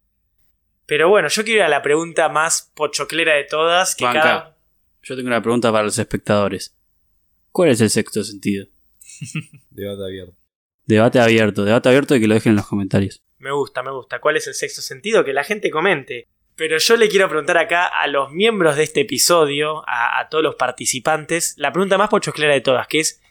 [0.86, 4.55] Pero bueno, yo quiero ir a la pregunta más pochoclera de todas, que cada...
[5.06, 6.76] Yo tengo una pregunta para los espectadores.
[7.52, 8.66] ¿Cuál es el sexto sentido?
[9.70, 10.36] debate abierto.
[10.88, 13.22] Debate abierto, debate abierto y que lo dejen en los comentarios.
[13.38, 14.20] Me gusta, me gusta.
[14.20, 15.24] ¿Cuál es el sexto sentido?
[15.24, 16.28] Que la gente comente.
[16.56, 20.56] Pero yo le quiero preguntar acá a los miembros de este episodio, a, todos los
[20.56, 23.22] participantes, la pregunta más pochoclera de todas, que es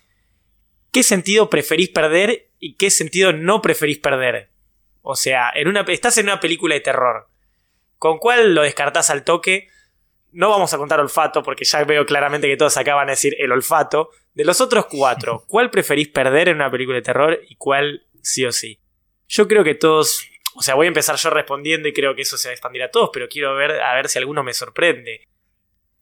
[0.93, 4.51] ¿qué sentido preferís perder y qué sentido no preferís perder?
[5.03, 7.29] O sea, en una, estás en una película de terror.
[7.99, 9.74] ¿Con cuál lo descartás al toque?
[10.35, 13.53] No vamos a contar olfato porque ya veo claramente que todos acaban de decir el
[13.53, 14.11] olfato.
[14.35, 18.45] De los otros cuatro, ¿cuál preferís perder en una película de terror y cuál sí
[18.45, 18.81] o sí?
[19.29, 22.37] Yo creo que todos, o sea, voy a empezar yo respondiendo y creo que eso
[22.37, 25.29] se va a expandir a todos, pero quiero ver a ver si alguno me sorprende.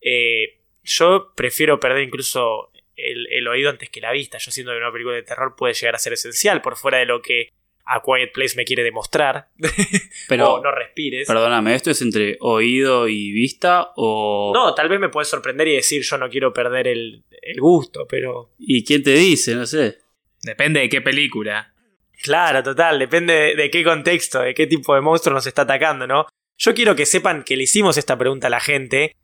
[0.00, 4.38] Eh, yo prefiero perder incluso el, el, oído antes que la vista.
[4.38, 7.06] Yo siento que una película de terror puede llegar a ser esencial por fuera de
[7.06, 7.50] lo que
[7.92, 9.48] a Quiet Place me quiere demostrar.
[10.28, 11.26] Pero no respires.
[11.28, 14.52] Perdóname, ¿esto es entre oído y vista o.?
[14.54, 17.24] No, tal vez me puedes sorprender y decir yo no quiero perder el,
[17.58, 18.52] gusto, pero.
[18.58, 19.54] ¿Y quién te dice?
[19.54, 19.98] No sé.
[20.42, 21.74] Depende de qué película.
[22.22, 26.26] Claro, total, depende de, qué contexto, de qué tipo de monstruo nos está atacando, ¿no?
[26.56, 29.16] Yo quiero que sepan que le hicimos esta pregunta a la gente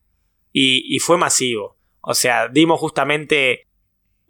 [0.53, 1.79] y, y fue masivo.
[2.01, 3.69] O sea, dimos justamente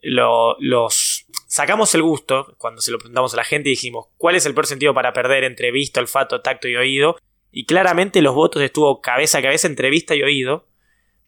[0.03, 1.08] los
[1.47, 4.55] sacamos el gusto cuando se lo preguntamos a la gente y dijimos cuál es el
[4.55, 7.17] peor sentido para perder entre vista, olfato, tacto y oído.
[7.51, 10.67] Y claramente los votos estuvo cabeza a cabeza entre vista y oído,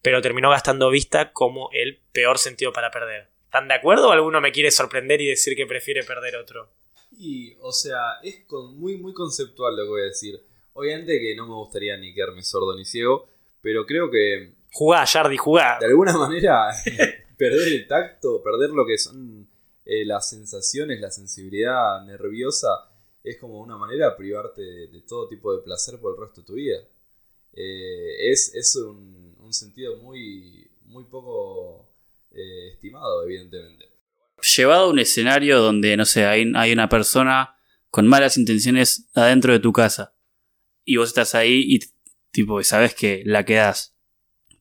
[0.01, 3.29] pero terminó gastando vista como el peor sentido para perder.
[3.45, 6.69] ¿Están de acuerdo o alguno me quiere sorprender y decir que prefiere perder otro?
[7.17, 10.41] Y, o sea, es muy, muy conceptual lo que voy a decir.
[10.73, 13.27] Obviamente que no me gustaría ni quedarme sordo ni ciego,
[13.61, 14.53] pero creo que...
[14.71, 15.77] Jugá, Jardi, jugá.
[15.79, 16.69] De alguna manera,
[17.37, 19.50] perder el tacto, perder lo que son
[19.85, 22.69] eh, las sensaciones, la sensibilidad nerviosa,
[23.23, 26.47] es como una manera de privarte de, todo tipo de placer por el resto de
[26.47, 26.77] tu vida.
[27.53, 29.21] Eh, es, un,
[29.51, 31.89] sentido muy, muy poco
[32.31, 33.89] eh, estimado, evidentemente.
[34.55, 37.57] Llevado a un escenario donde, no sé, hay, hay una persona
[37.89, 40.15] con malas intenciones adentro de tu casa
[40.85, 41.79] y vos estás ahí y
[42.31, 43.91] tipo sabes que la quedas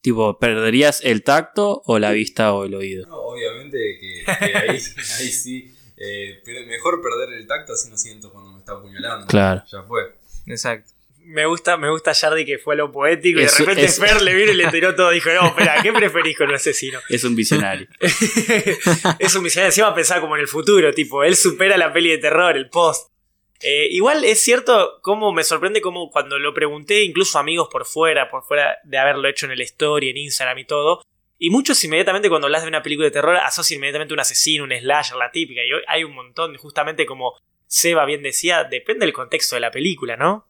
[0.00, 3.06] Tipo, ¿perderías el tacto o la vista o el oído?
[3.06, 4.09] No, obviamente que,
[4.40, 5.74] ahí, sí.
[5.96, 9.26] Eh, pero mejor perder el tacto así no siento cuando me está apuñalando.
[9.26, 9.62] Claro.
[9.70, 10.14] Ya fue.
[10.46, 10.90] Exacto.
[11.22, 14.52] Me gusta, me gusta Jardy que fue lo poético y de repente Fer le vino
[14.52, 15.10] y le tiró todo.
[15.10, 16.98] Dijo, no, espera, ¿qué preferís con un asesino?
[17.08, 17.86] Es un visionario.
[18.00, 19.68] es un visionario.
[19.68, 23.10] Encima pensaba como en el futuro, tipo, él supera la peli de terror, el post.
[23.62, 28.30] Eh, igual es cierto como me sorprende como cuando lo pregunté, incluso amigos por fuera,
[28.30, 31.04] por fuera de haberlo hecho en el story, en Instagram y todo,
[31.42, 34.72] y muchos inmediatamente cuando hablas de una película de terror asocian inmediatamente un asesino, un
[34.72, 37.32] slasher, la típica, y hay un montón, justamente como
[37.66, 40.46] Seba bien decía, depende del contexto de la película, ¿no?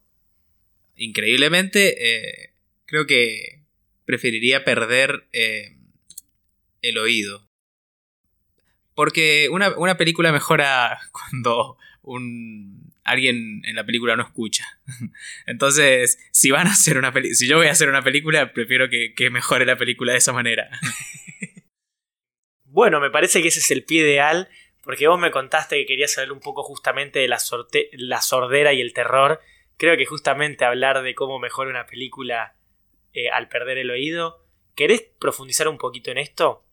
[0.97, 2.53] Increíblemente, eh,
[2.85, 3.63] creo que
[4.03, 5.77] preferiría perder eh,
[6.81, 7.47] el oído.
[8.93, 12.80] Porque una, una película mejora cuando un,
[13.11, 14.65] alguien en la película no escucha.
[15.45, 19.29] Entonces, si van a hacer una si yo voy a hacer una película, prefiero que,
[19.29, 20.69] mejore la película de esa manera.
[22.65, 24.49] bueno, me parece que ese es el pie ideal,
[24.83, 27.39] porque vos me contaste que querías hablar un poco justamente de la,
[27.93, 29.39] la sordera y el terror.
[29.77, 32.55] Creo que justamente hablar de cómo mejora una película
[33.13, 34.45] eh, al perder el oído.
[34.75, 36.65] ¿Querés profundizar un poquito en esto?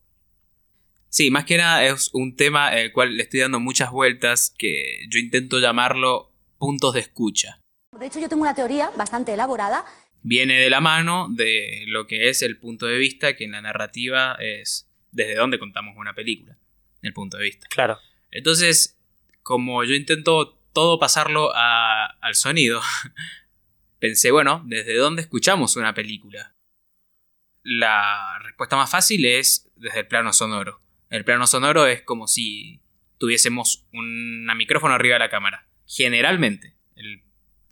[1.11, 5.01] Sí, más que nada es un tema el cual le estoy dando muchas vueltas que
[5.09, 6.28] yo intento llamarlo
[6.59, 7.61] puntos de escucha.
[7.99, 9.85] De hecho, yo tengo una teoría bastante elaborada.
[10.23, 13.63] Viene de la mano de lo que es el punto de vista, que en la
[13.63, 16.59] narrativa es desde dónde contamos una película,
[17.03, 17.67] el punto de vista.
[17.71, 17.99] Claro.
[18.31, 18.99] Entonces,
[19.43, 22.83] como yo intento todo pasarlo al sonido,
[23.99, 26.55] pensé, bueno, ¿desde dónde escuchamos una película?
[27.63, 30.81] La respuesta más fácil es desde el plano sonoro.
[31.11, 32.81] El plano sonoro es como si
[33.19, 35.68] tuviésemos un micrófono arriba de la cámara.
[35.89, 37.23] Generalmente, el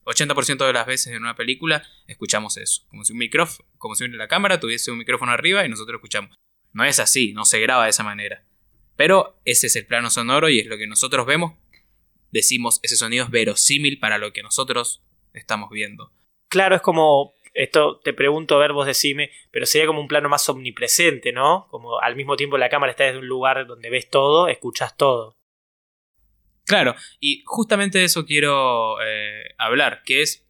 [0.04, 2.82] 80% de las veces en una película escuchamos eso.
[2.88, 6.34] Como si un micrófono, como si la cámara tuviese un micrófono arriba y nosotros escuchamos.
[6.72, 8.44] No es así, no se graba de esa manera.
[8.96, 11.54] Pero ese es el plano sonoro y es lo que nosotros vemos.
[12.30, 15.02] Decimos, ese sonido es verosímil para lo que nosotros
[15.32, 16.12] estamos viendo.
[16.48, 20.48] Claro, es como esto te pregunto, ver, vos decime, pero sería como un plano más
[20.48, 21.66] omnipresente, ¿no?
[21.70, 25.36] Como al mismo tiempo la cámara está desde un lugar donde ves todo, escuchas todo.
[26.66, 30.44] Claro, y justamente de eso quiero eh, hablar, que es,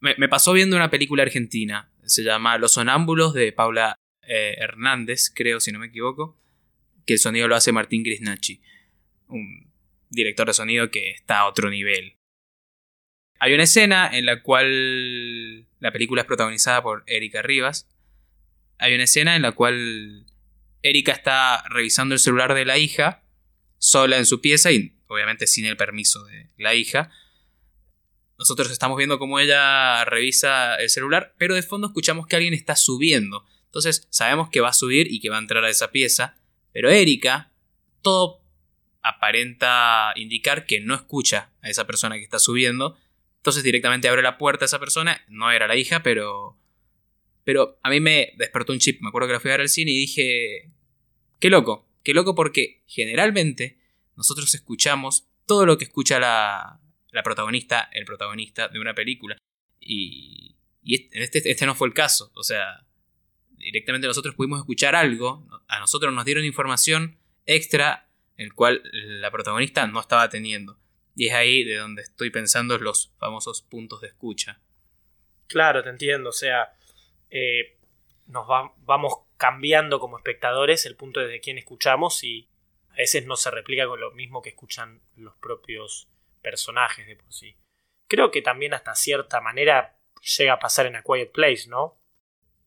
[0.00, 3.98] me, pasó viendo una película argentina, se llama Los Sonámbulos de Paula
[4.28, 6.38] eh, Hernández, creo, si no me equivoco,
[7.06, 8.60] que el sonido lo hace Martín Grisnachi,
[9.28, 9.72] un
[10.10, 12.18] director de sonido que está a otro nivel.
[13.38, 17.88] Hay una escena en la cual la película es protagonizada por Erika Rivas.
[18.78, 20.26] Hay una escena en la cual
[20.82, 23.22] Erika está revisando el celular de la hija,
[23.78, 27.10] sola en su pieza y obviamente sin el permiso de la hija.
[28.38, 32.76] Nosotros estamos viendo cómo ella revisa el celular, pero de fondo escuchamos que alguien está
[32.76, 33.44] subiendo.
[33.66, 36.36] Entonces sabemos que va a subir y que va a entrar a esa pieza,
[36.72, 37.50] pero Erika,
[38.02, 38.40] todo
[39.02, 42.96] aparenta indicar que no escucha a esa persona que está subiendo
[43.46, 45.24] entonces directamente abre la puerta a esa persona.
[45.28, 46.58] No era la hija, pero.
[47.44, 49.00] Pero a mí me despertó un chip.
[49.00, 50.72] Me acuerdo que la fui a ver al cine y dije.
[51.38, 51.88] Qué loco.
[52.02, 53.78] Qué loco porque generalmente
[54.16, 56.80] nosotros escuchamos todo lo que escucha la,
[57.22, 59.36] protagonista, el protagonista de una película.
[59.80, 62.32] Y, y este, este no fue el caso.
[62.34, 62.86] O sea,
[63.50, 65.46] directamente nosotros pudimos escuchar algo.
[65.68, 70.78] A nosotros nos dieron información extra, el cual la protagonista no estaba teniendo.
[71.14, 74.60] Y es ahí de donde estoy pensando los famosos puntos de escucha.
[75.46, 76.30] Claro, te entiendo.
[76.30, 76.74] O sea,
[77.30, 77.78] eh,
[78.26, 82.48] nos vamos cambiando como espectadores el punto desde quien escuchamos y
[82.96, 86.08] a veces no se replica con lo mismo que escuchan los propios
[86.40, 87.54] personajes de por sí.
[88.08, 89.98] Creo que también hasta cierta manera
[90.38, 92.00] llega a pasar en A Quiet Place, ¿no?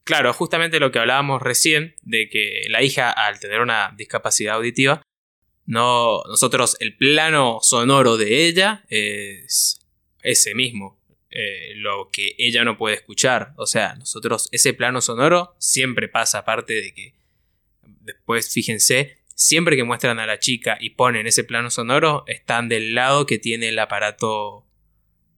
[0.04, 5.02] Claro, justamente lo que hablábamos recién, de que la hija, al tener una discapacidad auditiva,
[5.66, 9.80] no, nosotros, el plano sonoro de ella es
[10.22, 11.00] ese mismo,
[11.32, 13.54] eh, lo que ella no puede escuchar.
[13.58, 17.14] O sea, nosotros, ese plano sonoro siempre pasa, aparte de que
[17.82, 22.94] después, fíjense, siempre que muestran a la chica y ponen ese plano sonoro, están del
[22.94, 24.68] lado que tiene el aparato.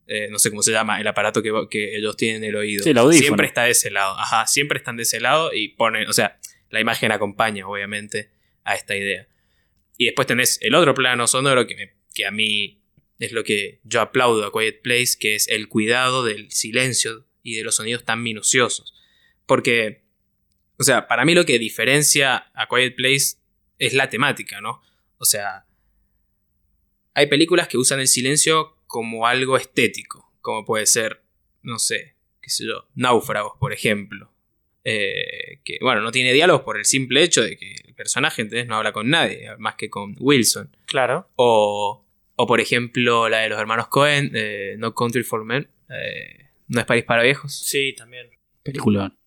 [0.07, 2.83] Eh, no sé cómo se llama, el aparato que, ellos tienen en el oído.
[3.11, 4.17] siempre está de ese lado.
[4.17, 6.09] Ajá, siempre están de ese lado y ponen.
[6.09, 6.39] O sea,
[6.71, 8.31] la imagen acompaña, obviamente,
[8.63, 9.27] a esta idea.
[9.97, 12.81] Y después tenés el otro plano sonoro que, que a mí
[13.19, 17.55] es lo que yo aplaudo a Quiet Place, que es el cuidado del silencio y
[17.55, 18.95] de los sonidos tan minuciosos.
[19.45, 20.01] Porque,
[20.79, 23.40] o sea, para mí lo que diferencia a Quiet Place
[23.81, 24.79] es la temática, ¿no?
[25.17, 25.65] O sea,
[27.15, 31.23] hay películas que usan el silencio como algo estético, como puede ser,
[31.63, 34.31] no sé, qué sé yo, Náufragos, por ejemplo.
[34.83, 38.67] Eh, que, bueno, no tiene diálogos por el simple hecho de que el personaje, entonces
[38.67, 40.75] no habla con nadie, más que con Wilson.
[40.85, 41.27] Claro.
[41.35, 42.05] O,
[42.35, 44.31] o por ejemplo, la de los hermanos Cohen,
[44.77, 45.67] No Country for Men,
[46.67, 47.51] No es París para viejos.
[47.51, 48.29] Sí, también.
[48.61, 49.17] Peliculón.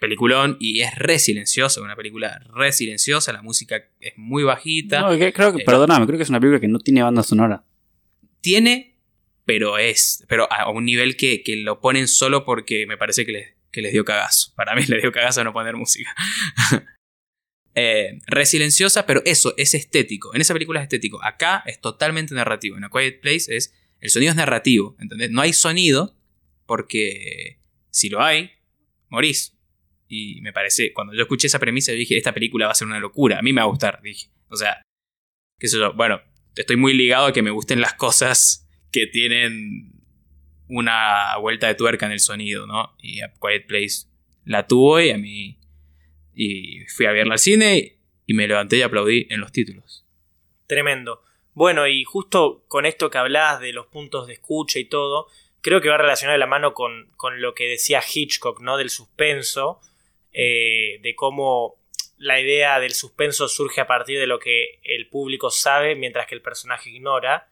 [0.00, 5.00] Peliculón, y es re silenciosa, una película re silenciosa, la música es muy bajita.
[5.00, 7.64] No, creo que, eh, perdóname, creo que es una película que no tiene banda sonora.
[8.40, 8.96] Tiene,
[9.44, 13.32] pero es, pero a un nivel que, que lo ponen solo porque me parece que
[13.32, 14.52] les que les dio cagazo.
[14.54, 16.14] Para mí les dio cagazo no poner música.
[17.74, 20.34] eh, re silenciosa, pero eso es estético.
[20.34, 21.22] En esa película es estético.
[21.22, 22.76] Acá es totalmente narrativo.
[22.76, 23.74] En A Quiet Place es.
[24.00, 24.96] El sonido es narrativo.
[25.00, 25.30] ¿entendés?
[25.30, 26.16] No hay sonido
[26.66, 27.58] porque
[27.90, 28.52] si lo hay,
[29.08, 29.57] morís.
[30.08, 32.98] Y me parece, cuando yo escuché esa premisa, dije, esta película va a ser una
[32.98, 33.38] locura.
[33.38, 34.28] A mí me va a gustar, dije.
[34.48, 34.82] O sea,
[35.58, 36.20] qué sé yo, bueno,
[36.56, 39.92] estoy muy ligado a que me gusten las cosas que tienen
[40.68, 42.96] una vuelta de tuerca en el sonido, ¿no?
[42.98, 44.06] Y a Quiet Place
[44.44, 45.58] la tuvo y a mí...
[46.40, 50.06] Y fui a verla al cine y me levanté y aplaudí en los títulos.
[50.68, 51.24] Tremendo.
[51.52, 55.26] Bueno, y justo con esto que hablabas de los puntos de escucha y todo,
[55.60, 58.76] creo que va relacionado de la mano con, con lo que decía Hitchcock, ¿no?
[58.76, 59.80] Del suspenso,
[60.40, 61.80] eh, de cómo
[62.16, 66.36] la idea del suspenso surge a partir de lo que el público sabe mientras que
[66.36, 67.50] el personaje ignora.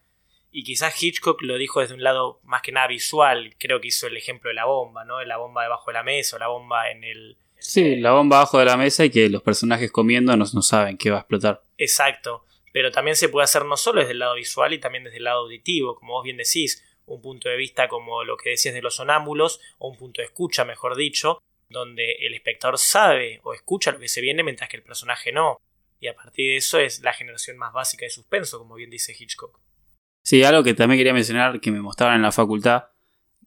[0.53, 3.57] Y quizás Hitchcock lo dijo desde un lado más que nada visual.
[3.59, 5.19] Creo que hizo el ejemplo de la bomba, ¿no?
[5.19, 7.37] De la bomba debajo de la mesa o la bomba en el.
[7.59, 10.97] Sí, la bomba abajo de la mesa y que los personajes comiendo no, no saben
[10.97, 11.63] que va a explotar.
[11.79, 12.45] Exacto.
[12.73, 15.25] Pero también se puede hacer no solo desde el lado visual y también desde el
[15.25, 18.83] lado auditivo, como vos bien decís, un punto de vista como lo que decías de
[18.83, 23.93] los sonámbulos, o un punto de escucha, mejor dicho, donde el espectador sabe o escucha
[23.93, 25.59] lo que se viene mientras que el personaje no.
[25.99, 29.15] Y a partir de eso es la generación más básica de suspenso, como bien dice
[29.19, 29.61] Hitchcock.
[30.23, 32.85] Sí, algo que también quería mencionar que me mostraban en la facultad,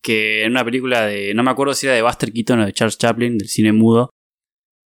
[0.02, 2.74] que en una película de, no me acuerdo si era de Buster Keaton o de
[2.74, 4.10] Charles Chaplin, del cine mudo,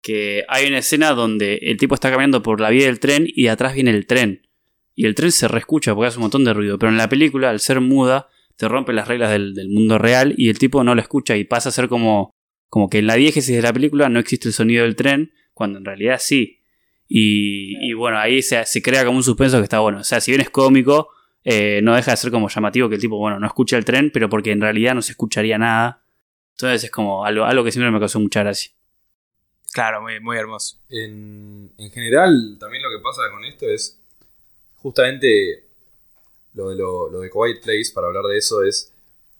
[0.01, 3.43] que hay una escena donde el tipo está caminando por la vía del tren y
[3.43, 4.47] de atrás viene el tren.
[4.95, 7.49] Y el tren se reescucha porque hace un montón de ruido, pero en la película,
[7.49, 10.93] al ser muda, te rompe las reglas del, del mundo real y el tipo no
[10.93, 12.31] lo escucha y pasa a ser como
[12.69, 15.79] como que en la diégesis de la película no existe el sonido del tren, cuando
[15.79, 16.61] en realidad sí.
[17.11, 20.01] Y, bueno, ahí se, crea como un suspenso que está bueno.
[20.01, 21.09] O sea, si bien es cómico,
[21.43, 24.11] eh, no deja de ser como llamativo que el tipo, bueno, no escucha el tren,
[24.11, 26.03] pero porque en realidad no se escucharía nada.
[26.51, 28.71] Entonces es como algo, algo que siempre me causó mucha gracia.
[29.73, 30.77] Claro, muy, muy hermoso.
[30.87, 33.99] En, en general, también lo que pasa con esto es
[34.77, 35.65] justamente
[36.53, 38.93] lo de, lo, lo de Quiet Place, para hablar de eso, es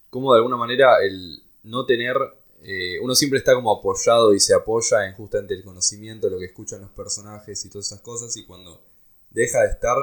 [0.10, 2.16] cómo de alguna manera el no tener
[2.62, 6.46] eh, uno siempre está como apoyado y se apoya en justamente el conocimiento, lo que
[6.46, 8.82] escuchan los personajes y todas esas cosas, y cuando
[9.30, 9.96] deja de estar,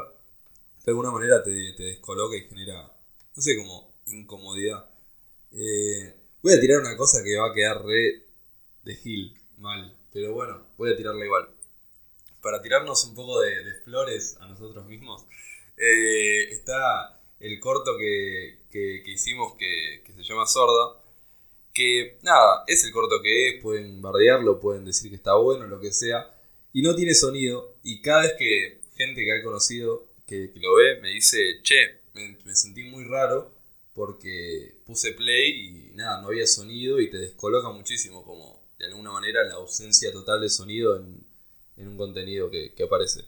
[0.85, 2.91] de alguna manera te, descoloca y genera,
[3.35, 4.89] no sé, como incomodidad.
[5.53, 8.23] Eh, voy a tirar una cosa que va a quedar re
[8.85, 11.49] de Gil, mal, pero bueno, voy a tirarla igual.
[12.41, 15.27] Para tirarnos un poco de, flores a nosotros mismos,
[15.77, 18.61] eh, está el corto que,
[19.07, 21.06] hicimos que, que se llama Sorda
[21.77, 25.79] que nada, es el corto que es, pueden bardearlo, pueden decir que está bueno, lo
[25.79, 26.35] que sea,
[26.73, 31.01] y no tiene sonido, y cada vez que gente que ha conocido, que, lo ve,
[31.03, 33.55] me dice, che, me, sentí muy raro
[33.93, 39.13] porque puse play y nada, no había sonido y te descoloca muchísimo, como de alguna
[39.13, 41.27] manera la ausencia total de sonido en,
[41.87, 43.21] un contenido que, aparece.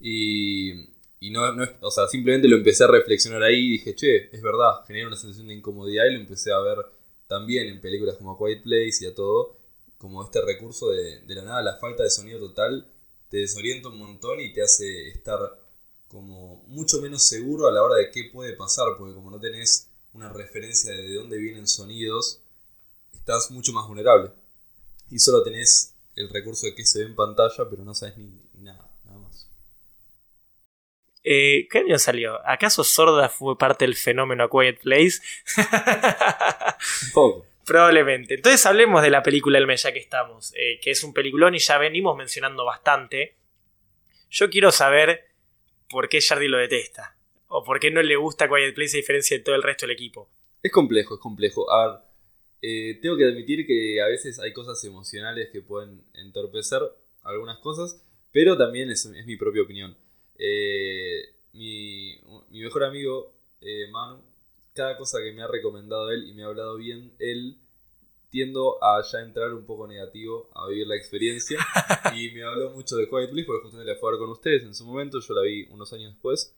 [0.00, 0.72] Y,
[1.18, 4.42] y no, no, o sea, simplemente lo empecé a reflexionar ahí y dije, che, es
[4.42, 6.95] verdad, genera una sensación de incomodidad y lo empecé a ver
[7.26, 9.56] también en películas como Quiet Place y a todo,
[9.98, 12.86] como este recurso de, de la nada, la falta de sonido total,
[13.28, 15.38] te desorienta un montón y te hace estar
[16.08, 19.88] como mucho menos seguro a la hora de qué puede pasar, porque como no tenés
[20.12, 22.40] una referencia de dónde vienen sonidos,
[23.12, 24.30] estás mucho más vulnerable.
[25.10, 28.30] Y solo tenés el recurso de que se ve en pantalla, pero no sabes ni.
[31.28, 32.38] Eh, ¿Qué año salió?
[32.46, 35.18] ¿Acaso Sorda fue parte del fenómeno A Quiet Place?
[35.56, 37.46] un poco.
[37.64, 38.34] Probablemente.
[38.34, 41.56] Entonces hablemos de la película El mes ya que estamos, eh, que es un peliculón
[41.56, 43.34] y ya venimos mencionando bastante.
[44.30, 45.24] Yo quiero saber
[45.90, 47.16] por qué Jardy lo detesta.
[47.48, 49.96] O por qué no le gusta Quiet Place a diferencia de todo el resto del
[49.96, 50.30] equipo.
[50.62, 51.68] Es complejo, es complejo.
[51.72, 52.00] A ver,
[52.62, 56.82] eh, tengo que admitir que a veces hay cosas emocionales que pueden entorpecer
[57.24, 58.00] algunas cosas,
[58.30, 59.96] pero también es mi propia opinión.
[60.38, 62.18] Eh, mi,
[62.50, 64.20] mejor amigo, eh, Manu,
[64.74, 67.56] cada cosa que me ha recomendado él y me ha hablado bien, él
[68.30, 71.58] tiendo a ya entrar un poco negativo a vivir la experiencia.
[72.16, 74.62] y me habló mucho de Quiet Please porque justamente la fue a ver con ustedes
[74.62, 76.54] en su momento, yo la vi unos años después.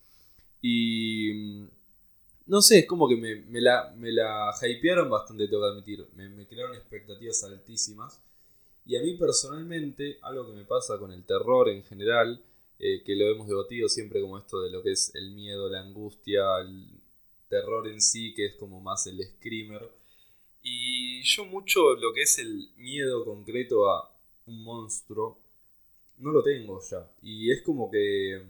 [0.61, 1.69] Y mm,
[2.47, 6.09] no sé, es como que me, la, me la hypearon bastante, tengo que admitir.
[6.17, 8.21] Me, me, crearon expectativas altísimas.
[8.87, 12.43] Y a mí personalmente, algo que me pasa con el terror en general,
[12.79, 15.81] eh, que lo hemos debatido siempre como esto de lo que es el miedo, la
[15.81, 16.87] angustia, el
[17.49, 19.91] terror en sí, que es como más el screamer.
[20.63, 24.13] Y yo mucho lo que es el miedo concreto a
[24.47, 25.39] un monstruo,
[26.19, 27.11] no lo tengo ya.
[27.23, 28.43] Y es como que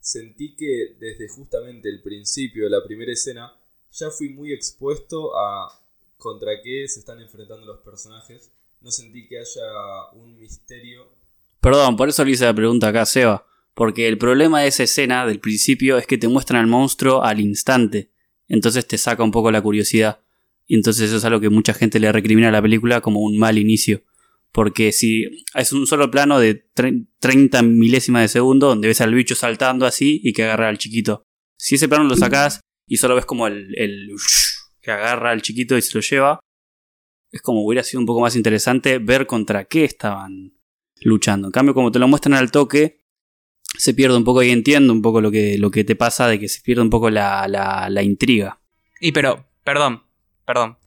[0.00, 3.56] sentí que desde justamente el principio de la primera escena,
[3.92, 5.80] ya fui muy expuesto a
[6.18, 8.50] contra qué se están enfrentando los personajes.
[8.80, 11.08] No sentí que haya un misterio
[11.60, 13.46] Perdón, por eso le hice la pregunta acá Seba.
[13.74, 17.40] Porque el problema de esa escena del principio es que te muestran al monstruo al
[17.40, 18.10] instante.
[18.48, 20.20] Entonces te saca un poco la curiosidad.
[20.66, 23.38] Y entonces eso es algo que mucha gente le recrimina a la película como un
[23.38, 24.02] mal inicio.
[24.52, 26.66] Porque si es un solo plano de
[27.20, 31.22] 30 milésimas de segundo donde ves al bicho saltando así y que agarra al chiquito.
[31.56, 34.08] Si ese plano lo sacas y solo ves como el, el
[34.80, 36.40] que agarra al chiquito y se lo lleva,
[37.30, 40.59] es como hubiera sido un poco más interesante ver contra qué estaban
[41.00, 41.48] luchando.
[41.48, 43.00] En cambio, como te lo muestran al toque,
[43.76, 46.38] se pierde un poco y entiendo un poco lo que, lo que te pasa de
[46.38, 48.60] que se pierde un poco la, la, intriga.
[49.00, 50.04] Y pero, perdón,
[50.44, 50.78] perdón.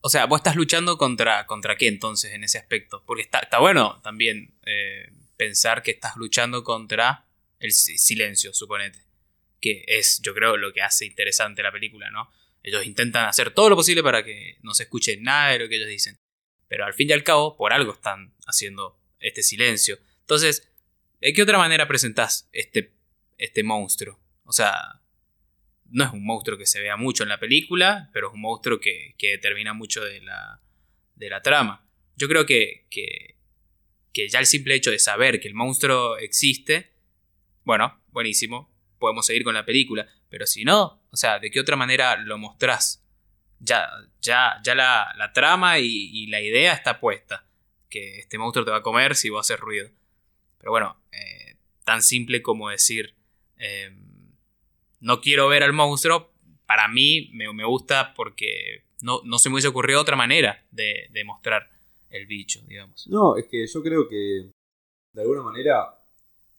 [0.00, 3.02] O sea, vos estás luchando contra, contra qué entonces en ese aspecto.
[3.06, 7.26] Porque está, está bueno también eh, pensar que estás luchando contra
[7.58, 9.04] el silencio, suponete.
[9.60, 12.28] Que es, yo creo, lo que hace interesante la película, ¿no?
[12.62, 15.76] Ellos intentan hacer todo lo posible para que no se escuche nada de lo que
[15.76, 16.18] ellos dicen.
[16.68, 19.98] Pero al fin y al cabo, por algo están haciendo este silencio.
[20.20, 20.70] Entonces,
[21.20, 22.92] ¿de qué otra manera presentás este,
[23.38, 24.20] este monstruo?
[24.44, 25.00] O sea,
[25.86, 28.80] no es un monstruo que se vea mucho en la película, pero es un monstruo
[28.80, 30.60] que, que determina mucho de la,
[31.14, 31.88] de la trama.
[32.16, 33.36] Yo creo que, que,
[34.12, 36.92] que ya el simple hecho de saber que el monstruo existe,
[37.64, 40.06] bueno, buenísimo, podemos seguir con la película.
[40.28, 43.04] Pero si no, o sea, ¿de qué otra manera lo mostrás?
[43.60, 43.88] Ya,
[44.20, 47.46] ya, ya la, trama y, la idea está puesta.
[47.88, 49.88] Que este monstruo te va a comer si va a hacer ruido.
[50.58, 53.14] Pero bueno, eh, tan simple como decir,
[53.58, 53.90] eh,
[55.00, 56.32] no quiero ver al monstruo,
[56.66, 61.24] para mí me, gusta porque no, no, se me hubiese ocurrido otra manera de, de
[61.24, 61.70] mostrar
[62.10, 63.06] el bicho, digamos.
[63.08, 64.50] No, es que yo creo que
[65.12, 66.00] de alguna manera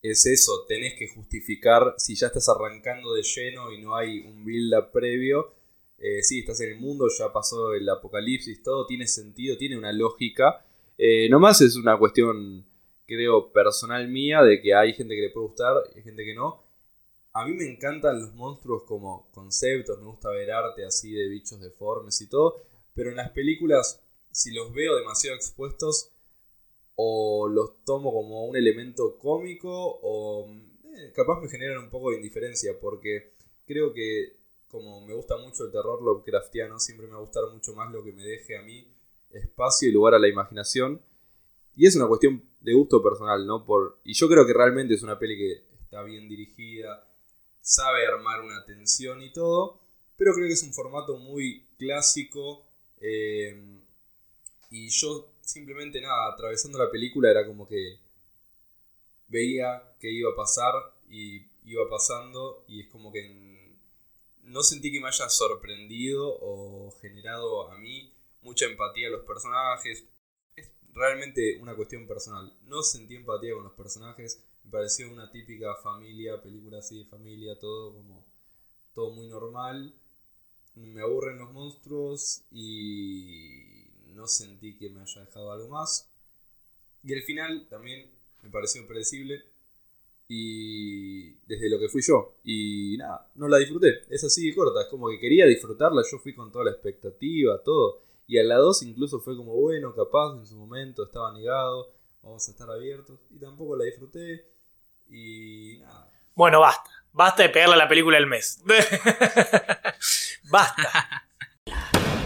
[0.01, 4.45] es eso, tenés que justificar si ya estás arrancando de lleno y no hay un
[4.45, 5.53] build-up previo.
[5.97, 9.91] Eh, sí, estás en el mundo, ya pasó el apocalipsis, todo tiene sentido, tiene una
[9.91, 10.63] lógica.
[10.97, 12.65] Eh, nomás es una cuestión,
[13.05, 16.63] creo, personal mía, de que hay gente que le puede gustar y gente que no.
[17.33, 21.59] A mí me encantan los monstruos como conceptos, me gusta ver arte así de bichos
[21.59, 22.61] deformes y todo,
[22.93, 26.11] pero en las películas, si los veo demasiado expuestos,
[26.95, 32.17] o los tomo como un elemento cómico o eh, capaz me generan un poco de
[32.17, 33.33] indiferencia porque
[33.65, 34.37] creo que
[34.69, 38.03] como me gusta mucho el terror Lovecraftiano, siempre me va a gustar mucho más lo
[38.03, 38.94] que me deje a mí
[39.35, 41.01] espacio y lugar a la imaginación.
[41.75, 43.65] Y es una cuestión de gusto personal, ¿no?
[43.65, 47.05] Por, y yo creo que realmente es una peli que está bien dirigida,
[47.61, 49.79] sabe armar una tensión y todo,
[50.17, 52.65] pero creo que es un formato muy clásico.
[53.01, 53.55] Eh,
[54.71, 57.97] y yo simplemente nada, atravesando la película era como que
[59.27, 60.73] veía que iba a pasar
[61.09, 63.75] y iba pasando y es como que
[64.43, 68.11] no sentí que me haya sorprendido o generado a mí
[68.45, 70.05] mucha empatía a los personajes.
[70.55, 72.53] Es realmente una cuestión personal.
[72.67, 74.41] No sentí empatía con los personajes.
[74.63, 78.23] Me pareció una típica familia, película así de familia, todo como
[78.93, 79.93] todo muy normal.
[80.75, 86.09] Me aburren los monstruos y no sentí que me haya dejado algo más.
[87.03, 88.09] Y el final también
[88.43, 89.43] me pareció predecible.
[90.27, 92.37] Y desde lo que fui yo.
[92.43, 94.05] Y nada, no la disfruté.
[94.09, 94.81] Es así de corta.
[94.81, 96.01] Es como que quería disfrutarla.
[96.09, 98.04] Yo fui con toda la expectativa, todo.
[98.27, 101.93] Y a la 2 incluso fue como, bueno, capaz en su momento estaba negado.
[102.21, 103.19] Vamos a estar abiertos.
[103.29, 104.51] Y tampoco la disfruté.
[105.07, 106.11] Y nada.
[106.33, 106.89] Bueno, basta.
[107.11, 108.61] Basta de pegarle a la película del mes.
[110.49, 111.29] basta.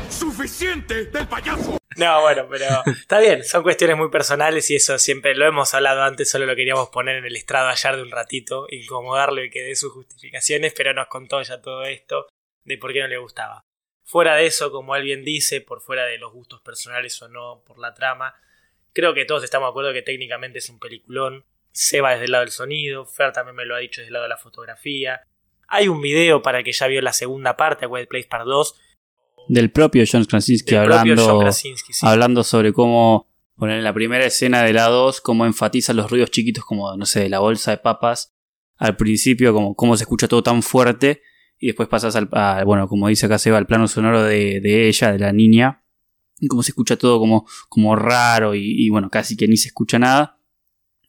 [0.10, 1.78] ¡Suficiente del payaso!
[1.96, 6.02] No, bueno, pero está bien, son cuestiones muy personales y eso siempre lo hemos hablado
[6.04, 9.64] antes, solo lo queríamos poner en el estrado ayer de un ratito, incomodarlo y que
[9.64, 12.28] dé sus justificaciones, pero nos contó ya todo esto
[12.64, 13.62] de por qué no le gustaba.
[14.10, 17.78] Fuera de eso, como alguien dice, por fuera de los gustos personales o no, por
[17.78, 18.34] la trama,
[18.92, 21.46] creo que todos estamos de acuerdo que técnicamente es un peliculón.
[21.72, 24.24] Seba desde el lado del sonido, Fer también me lo ha dicho desde el lado
[24.24, 25.22] de la fotografía.
[25.68, 28.48] Hay un video para el que ya vio la segunda parte, A Quiet Place Part
[28.48, 28.76] 2,
[29.50, 31.48] del propio John Krasinski hablando,
[32.02, 36.32] hablando sobre cómo poner en la primera escena de la 2, cómo enfatiza los ruidos
[36.32, 38.34] chiquitos como, no sé, la bolsa de papas.
[38.78, 41.22] Al principio, como cómo se escucha todo tan fuerte.
[41.60, 42.30] Y después pasas al,
[42.66, 45.84] bueno, como dice acá Seba, al plano sonoro de, ella, de la niña.
[46.40, 49.68] Y cómo se escucha todo como, como raro y, y, bueno, casi que ni se
[49.68, 50.40] escucha nada.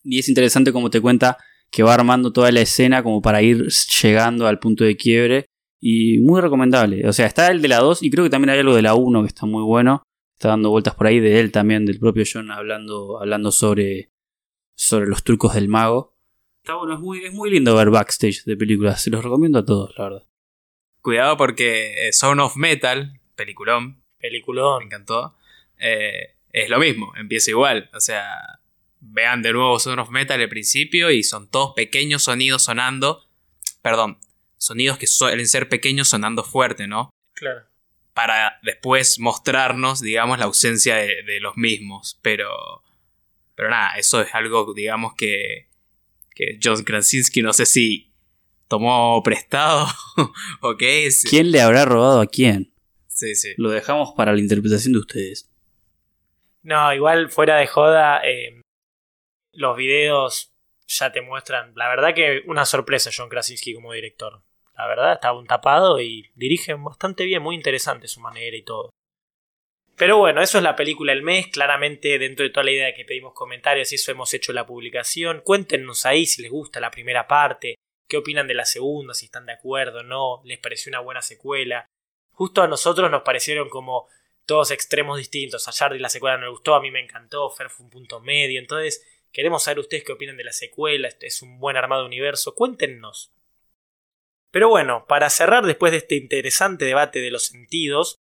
[0.03, 1.38] Y es interesante como te cuenta
[1.70, 3.68] que va armando toda la escena como para ir
[4.03, 5.46] llegando al punto de quiebre
[5.80, 7.09] y muy recomendable.
[7.09, 8.94] O sea, está el de la 2 y creo que también hay algo de la
[8.94, 10.03] 1 que está muy bueno.
[10.36, 14.11] Está dando vueltas por ahí de él también, del propio John, hablando, hablando sobre,
[14.74, 16.16] sobre los trucos del mago.
[16.62, 19.03] Está bueno, es muy, es muy lindo ver backstage de películas.
[19.03, 20.30] Se los recomiendo a todos, la verdad.
[21.03, 24.03] Cuidado porque eh, Sound of Metal, peliculón.
[24.18, 24.80] Peliculón.
[24.80, 25.36] Me encantó.
[25.78, 27.90] Eh, es lo mismo, empieza igual.
[27.94, 28.61] O sea,
[29.01, 33.26] vean de nuevo Sound of Metal al principio y son todos pequeños sonidos sonando.
[33.82, 34.18] Perdón,
[34.57, 37.11] sonidos que suelen ser pequeños sonando fuerte, ¿no?
[37.34, 37.62] Claro.
[38.12, 42.18] para después mostrarnos, digamos, la ausencia de, los mismos.
[42.20, 42.82] Pero,
[43.55, 45.68] pero nada, eso es algo, digamos, que,
[46.34, 48.10] que John Krasinski no sé si
[48.71, 49.87] tomó prestado
[50.62, 51.25] o qué es.
[51.29, 52.73] ¿Quién le habrá robado a quién?
[53.09, 53.53] Sí, sí.
[53.57, 55.51] Lo dejamos para la interpretación de ustedes.
[56.62, 58.62] No, igual fuera de joda, eh,
[59.53, 60.53] los videos
[60.87, 64.43] ya te muestran, la verdad que una sorpresa John Krasinski como director.
[64.77, 68.91] La verdad, está un tapado y dirige bastante bien, muy interesante su manera y todo.
[69.97, 71.49] Pero bueno, eso es la película del mes.
[71.49, 74.64] Claramente, dentro de toda la idea de que pedimos comentarios, y eso hemos hecho la
[74.64, 75.43] publicación.
[75.45, 77.75] Cuéntenos ahí si les gusta la primera parte,
[78.11, 81.23] qué opinan de la segunda, si están de acuerdo o no, les pareció una buena
[81.23, 81.89] secuela.
[82.33, 84.09] Justo a nosotros nos parecieron como
[84.45, 85.69] todos extremos distintos.
[85.69, 88.21] A Jardy la secuela no le gustó, a mí me encantó, Fer fue un punto
[88.21, 88.59] medio.
[88.59, 91.09] Entonces, queremos saber ustedes qué opinan de la secuela.
[91.21, 92.55] Es un buen armado universo.
[92.55, 93.33] Cuéntenos.
[94.51, 98.19] Pero bueno, para cerrar después de este interesante debate de los sentidos,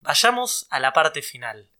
[0.00, 1.70] vayamos a la parte final.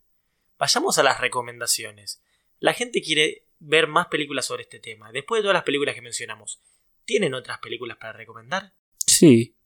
[0.58, 2.22] Vayamos a las recomendaciones.
[2.58, 5.10] La gente quiere ver más películas sobre este tema.
[5.10, 6.60] Después de todas las películas que mencionamos,
[7.10, 8.72] ¿tienen otras películas para recomendar?
[9.04, 9.56] Sí.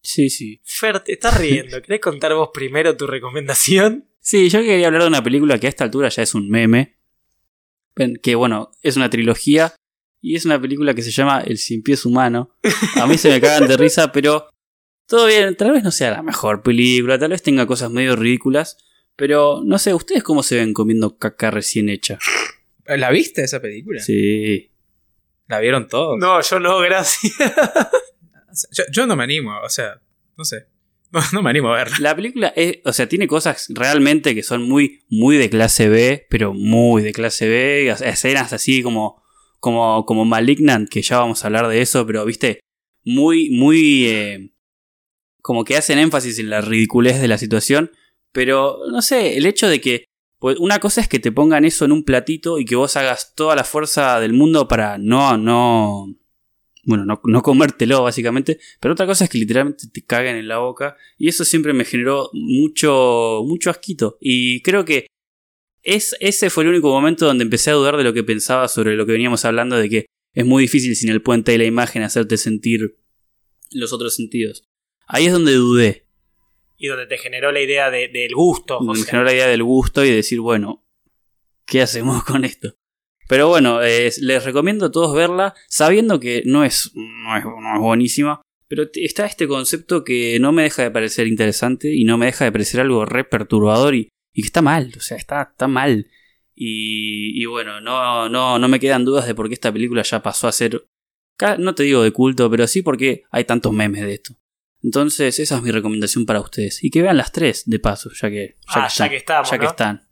[0.00, 0.62] Sí, sí.
[0.64, 1.82] Fer, te estás riendo.
[1.82, 4.08] ¿Querés contar vos primero tu recomendación?
[4.18, 6.96] Sí, yo quería hablar de una película que a esta altura ya es un meme.
[8.22, 9.74] Que bueno, es una trilogía
[10.22, 12.56] y es una película que se llama El Cien Pies Humano.
[12.96, 14.48] A mí se me cagan de risa, pero
[15.06, 15.54] todo bien.
[15.56, 18.78] Tal vez no sea la mejor película, tal vez tenga cosas medio ridículas.
[19.16, 22.18] Pero no sé, ¿ustedes cómo se ven comiendo caca recién hecha?
[22.86, 24.00] ¿La viste esa película?
[24.00, 24.70] Sí.
[25.46, 26.18] ¿La vieron todos?
[26.18, 27.34] No, yo no, gracias.
[28.92, 30.00] yo, no me animo, o sea,
[30.36, 30.66] no sé.
[31.32, 31.96] No, me animo a verla.
[32.00, 36.26] La película es, o sea, tiene cosas realmente que son muy, muy de clase B,
[36.28, 37.88] pero muy de clase B.
[37.88, 39.24] Escenas así como
[39.64, 42.60] como, como Malignant, que ya vamos a hablar de eso, pero viste,
[43.02, 44.04] muy, muy...
[44.08, 44.50] Eh,
[45.40, 47.90] como que hacen énfasis en la ridiculez de la situación,
[48.30, 50.04] pero no sé, el hecho de que...
[50.44, 53.34] Pues una cosa es que te pongan eso en un platito y que vos hagas
[53.34, 56.14] toda la fuerza del mundo para no, no,
[56.82, 60.58] bueno, no, no, comértelo básicamente, pero otra cosa es que literalmente te caguen en la
[60.58, 65.06] boca y eso siempre me generó mucho, mucho asquito y creo que
[65.82, 68.96] es, ese fue el único momento donde empecé a dudar de lo que pensaba sobre
[68.96, 72.02] lo que veníamos hablando, de que es muy difícil sin el puente de la imagen
[72.02, 72.98] hacerte sentir
[73.70, 74.62] los otros sentidos.
[75.06, 76.03] Ahí es donde dudé.
[76.84, 78.78] Y donde te generó la idea del gusto.
[78.80, 80.84] Donde me generó la idea del gusto y decir, bueno,
[81.66, 82.74] ¿qué hacemos con esto?
[83.28, 87.80] Pero bueno, les recomiendo a todos verla, sabiendo que no es, no es, no es
[87.80, 92.26] buenísima, pero está este concepto que no me deja de parecer interesante y no me
[92.26, 95.68] deja de parecer algo re perturbador y y que está mal, o sea, está, está
[95.68, 96.10] mal.
[96.54, 100.22] Y, y, bueno, no, no, no me quedan dudas de por qué esta película ya
[100.22, 100.86] pasó a ser,
[101.58, 104.34] no te digo de culto, pero sí porque hay tantos memes de esto.
[104.84, 106.84] Entonces, esa es mi recomendación para ustedes.
[106.84, 109.64] Y que vean las tres, de paso, ya que, ya, ah, que, estamos, ya que
[109.64, 110.06] están.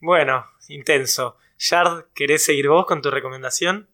[0.00, 1.36] Bueno, intenso.
[1.58, 3.86] Shard, ¿querés seguir vos con tu recomendación?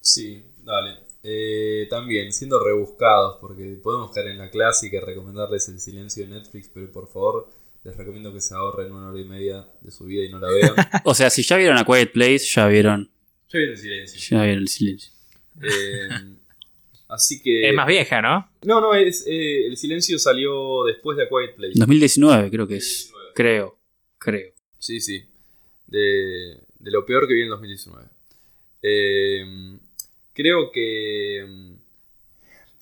[0.00, 1.00] Sí, dale.
[1.22, 6.32] Eh, también, siendo rebuscados, porque podemos caer en la clásica y recomendarles el silencio de
[6.32, 7.50] Netflix, pero por favor,
[7.84, 10.48] les recomiendo que se ahorren una hora y media de su vida y no la
[10.48, 10.74] vean.
[11.04, 13.10] o sea, si ya vieron A Quiet Place, ya vieron.
[13.50, 14.20] Ya vieron el silencio.
[14.30, 15.12] Ya vieron el silencio.
[15.60, 16.08] Eh,
[17.12, 17.68] así que.
[17.68, 18.48] Es más vieja, ¿no?
[18.64, 21.72] No, no, es, eh, el silencio salió después de A Quiet Place.
[21.76, 23.12] 2019, creo que es.
[23.34, 23.76] Creo.
[24.18, 24.52] Creo.
[24.78, 25.22] Sí, sí.
[25.86, 28.06] De, de lo peor que vi en 2019.
[28.82, 29.44] Eh,
[30.32, 31.46] creo que.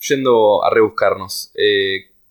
[0.08, 1.52] Yendo a rebuscarnos.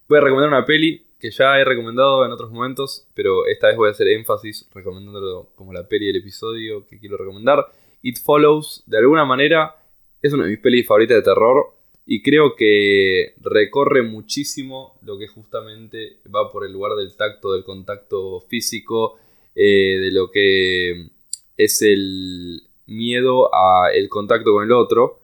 [0.08, 3.76] voy a recomendar una peli que ya he recomendado en otros momentos, pero esta vez
[3.76, 7.66] voy a hacer énfasis recomendándolo como la peli del episodio que quiero recomendar.
[8.02, 9.76] It Follows, de alguna manera,
[10.22, 11.76] es una de mis pelis favoritas de terror
[12.12, 17.64] y creo que recorre muchísimo lo que justamente va por el lugar del tacto, del
[17.64, 19.20] contacto físico,
[19.54, 21.10] eh, de lo que
[21.56, 25.20] es el miedo a el contacto con el otro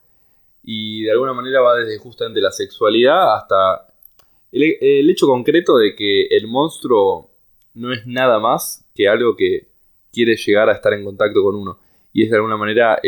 [0.63, 3.87] y de alguna manera va desde justamente la sexualidad hasta
[4.51, 7.31] el, hecho concreto de que el monstruo
[7.73, 9.69] no es nada más que algo que
[10.13, 11.79] quiere llegar a estar en contacto con uno.
[12.13, 13.01] Y es de alguna manera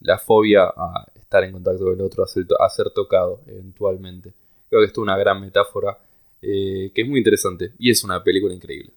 [0.00, 4.32] la fobia a estar en contacto con el otro, a ser, tocado eventualmente.
[4.68, 5.96] Creo que esto es una gran metáfora
[6.42, 8.90] eh, que es muy interesante y es una película increíble.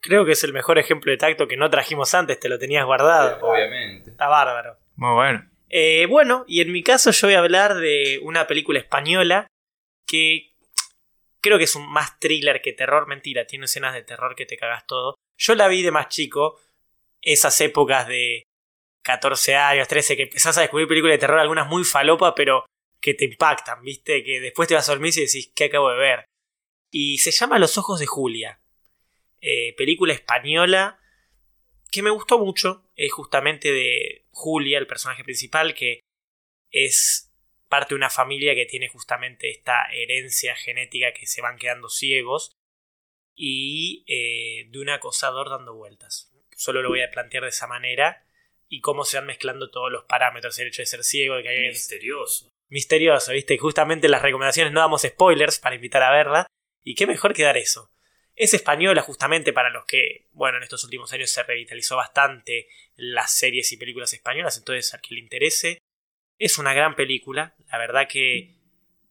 [0.00, 2.84] Creo que es el mejor ejemplo de tacto que no trajimos antes, te lo tenías
[2.84, 3.38] guardado.
[3.40, 4.10] obviamente.
[4.10, 4.76] Está bárbaro.
[4.96, 5.48] Muy bueno.
[5.70, 9.46] Eh, bueno, y en mi caso yo voy a hablar de una película española
[10.06, 10.52] que
[11.42, 13.08] Creo que es un más thriller que terror.
[13.08, 15.16] Mentira, tiene escenas de terror que te cagas todo.
[15.36, 16.60] Yo la vi de más chico.
[17.20, 18.44] Esas épocas de
[19.02, 22.64] 14 años, 13, que empezás a descubrir películas de terror, algunas muy falopa, pero
[23.00, 24.22] que te impactan, ¿viste?
[24.22, 26.24] Que después te vas a dormir y decís, ¿qué acabo de ver?
[26.90, 28.60] Y se llama Los Ojos de Julia.
[29.40, 31.00] Eh, película española
[31.90, 32.88] que me gustó mucho.
[32.96, 36.00] Es justamente de Julia, el personaje principal, que
[36.70, 37.32] es
[37.68, 42.52] parte de una familia que tiene justamente esta herencia genética que se van quedando ciegos
[43.34, 46.30] y eh, de un acosador dando vueltas.
[46.54, 48.26] Solo lo voy a plantear de esa manera
[48.72, 51.48] y cómo se van mezclando todos los parámetros, el hecho de ser ciego, de que
[51.50, 51.68] hay...
[51.68, 52.48] Misterioso.
[52.70, 53.58] Misterioso, ¿viste?
[53.58, 56.46] Justamente las recomendaciones no damos spoilers para invitar a verla.
[56.82, 57.90] Y qué mejor que dar eso.
[58.34, 62.66] Es española justamente para los que, bueno, en estos últimos años se revitalizó bastante
[62.96, 65.78] las series y películas españolas, entonces a quien le interese.
[66.38, 68.54] Es una gran película, la verdad que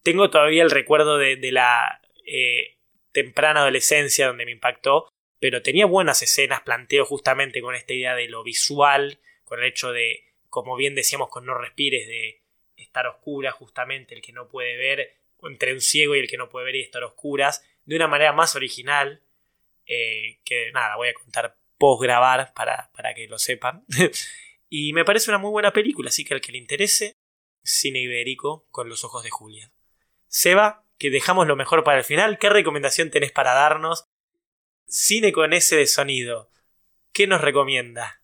[0.01, 2.78] tengo todavía el recuerdo de, la eh,
[3.12, 5.07] temprana adolescencia donde me impactó,
[5.39, 9.20] pero tenía buenas escenas, planteo justamente con esta idea de lo visual,
[9.52, 12.41] con el hecho de, como bien decíamos con No Respires, de
[12.78, 16.47] estar oscura justamente, el que no puede ver, entre un ciego y el que no
[16.47, 19.22] puede ver y estar oscuras, de una manera más original,
[19.86, 23.84] eh, que nada, voy a contar post grabar para, para que lo sepan.
[24.70, 27.18] y me parece una muy buena película, así que al que le interese,
[27.62, 29.74] cine ibérico con los ojos de Julia.
[30.28, 34.06] Seba, que dejamos lo mejor para el final, ¿qué recomendación tenés para darnos?
[34.88, 36.49] Cine con ese de sonido.
[37.12, 38.20] ¿Qué nos recomienda?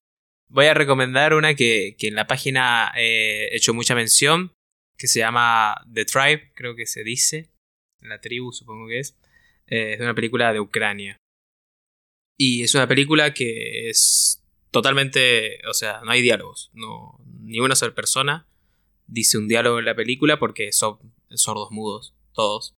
[0.50, 4.54] Voy a recomendar una que, en la página he hecho mucha mención,
[4.98, 7.50] que se llama The Tribe, creo que se dice.
[8.02, 9.18] La tribu, supongo que es.
[9.68, 11.18] Eh, es una película de Ucrania.
[12.38, 15.60] Y es una película que es totalmente.
[15.68, 16.70] O sea, no hay diálogos.
[16.74, 18.48] No, ni una sola persona
[19.08, 20.98] dice un diálogo en la película porque son
[21.32, 22.76] sordos mudos, todos.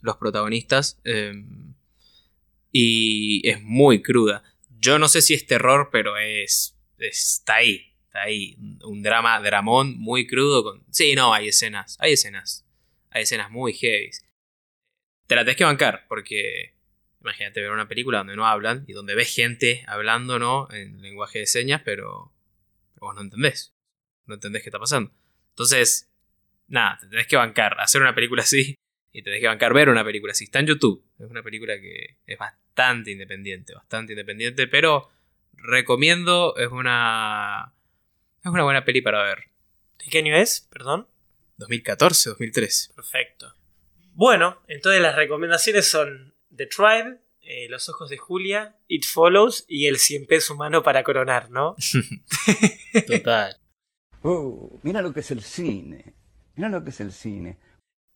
[0.00, 1.00] Los protagonistas.
[1.04, 1.74] Em,
[2.70, 4.42] y es muy cruda.
[4.78, 6.73] Yo no sé si es terror, pero es.
[7.08, 7.92] Está ahí.
[8.06, 8.56] Está ahí.
[8.84, 10.62] Un drama, dramón muy crudo.
[10.62, 10.84] Con...
[10.90, 11.96] Sí, no, hay escenas.
[12.00, 12.64] Hay escenas.
[13.10, 14.10] Hay escenas muy heavy
[15.26, 16.74] te la tenés que bancar, porque
[17.20, 20.68] imagínate ver una película donde no hablan y donde ves gente hablando, ¿no?
[20.70, 22.32] En lenguaje de señas, pero
[22.96, 23.74] vos no entendés.
[24.26, 25.12] No entendés qué está pasando.
[25.50, 26.10] Entonces,
[26.68, 27.80] nada, te tenés que bancar.
[27.80, 28.76] Hacer una película así
[29.12, 30.44] y tenés que bancar ver una película así.
[30.44, 31.04] Está en YouTube.
[31.18, 35.10] Es una película que es bastante independiente, bastante independiente, pero
[35.64, 37.72] recomiendo, es una...
[38.44, 39.44] Es una buena peli para ver.
[39.98, 40.68] ¿De qué año es?
[40.70, 41.08] Perdón.
[41.56, 42.92] 2014, 2013.
[42.94, 43.54] Perfecto.
[44.12, 49.86] Bueno, entonces las recomendaciones son The Tribe, eh, Los Ojos de Julia, It Follows y
[49.86, 51.76] El Cien Pies Humano para coronar, ¿no?
[53.06, 53.56] Total.
[54.26, 56.14] Oh, mira lo que es el cine.
[56.56, 57.58] Mira lo que es el cine.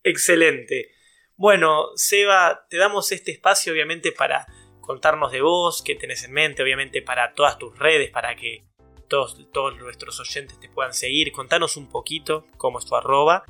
[0.03, 0.91] Excelente.
[1.37, 4.47] Bueno, Seba, te damos este espacio obviamente para
[4.89, 8.65] contarnos de vos, qué tenés en mente, obviamente para todas tus redes, para que
[9.07, 11.31] todos, todos nuestros oyentes te puedan seguir.
[11.31, 13.45] Contanos un poquito cómo es tu arroba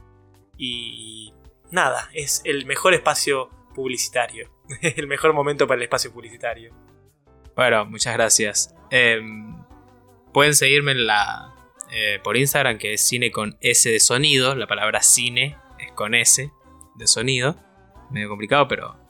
[0.57, 1.33] y
[1.71, 4.51] nada, es el mejor espacio publicitario.
[4.83, 6.75] el mejor momento para el espacio publicitario.
[7.55, 8.75] Bueno, muchas gracias.
[8.91, 9.65] Em,
[10.33, 11.55] pueden seguirme en la,
[11.93, 14.57] eh, por Instagram, que es cine con S de sonido.
[14.57, 16.51] La palabra cine es con S
[16.97, 17.55] de sonido.
[18.11, 19.08] Medio complicado, pero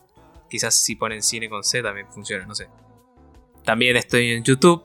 [0.49, 2.69] quizás si ponen cine con C también funciona, no sé.
[3.65, 4.85] También estoy en YouTube.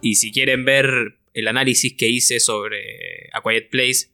[0.00, 4.10] Y si quieren ver el análisis que hice sobre A Quiet Place,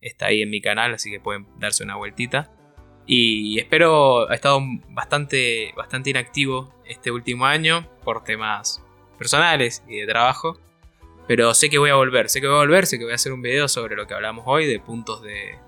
[0.00, 2.52] está ahí en mi canal, así que pueden darse una vueltita.
[3.06, 4.60] Y espero, ha estado
[4.90, 8.84] bastante, bastante inactivo este último año por temas
[9.18, 10.60] personales y de trabajo.
[11.26, 13.16] Pero sé que voy a volver, sé que voy a volver, sé que voy a
[13.16, 15.58] hacer un video sobre lo que hablamos hoy, de puntos de,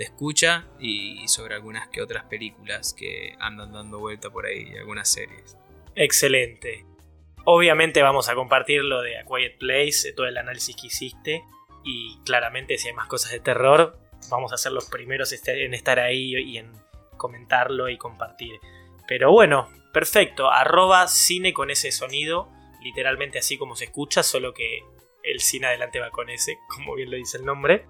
[0.00, 4.78] de escucha y sobre algunas que otras películas que andan dando vuelta por ahí, y
[4.78, 5.58] algunas series.
[5.94, 6.86] Excelente.
[7.44, 11.44] Obviamente vamos a compartir lo de A Quiet Place, todo el análisis que hiciste.
[11.84, 13.98] Y claramente si hay más cosas de terror,
[14.30, 16.72] vamos a ser los primeros en estar ahí y en
[17.18, 18.58] comentarlo y compartir.
[19.06, 20.50] Pero bueno, perfecto.
[20.50, 22.48] Arroba cine con ese sonido,
[22.82, 24.80] literalmente así como se escucha, solo que
[25.24, 27.84] el cine adelante va con ese, como bien lo dice el nombre.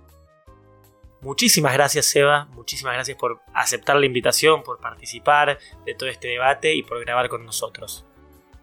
[1.22, 6.74] Muchísimas gracias Seba, muchísimas gracias por aceptar la invitación, por participar de todo este debate
[6.74, 8.06] y por grabar con nosotros.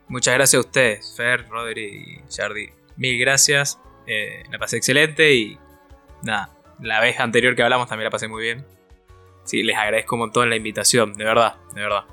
[0.07, 2.69] Muchas gracias a ustedes, Fer, Rodri y Jardi.
[2.95, 5.59] Mil gracias eh, la pasé excelente y
[6.23, 6.49] nada,
[6.79, 8.65] la vez anterior que hablamos también la pasé muy bien.
[9.43, 12.05] Sí, les agradezco un montón la invitación, de verdad, de verdad.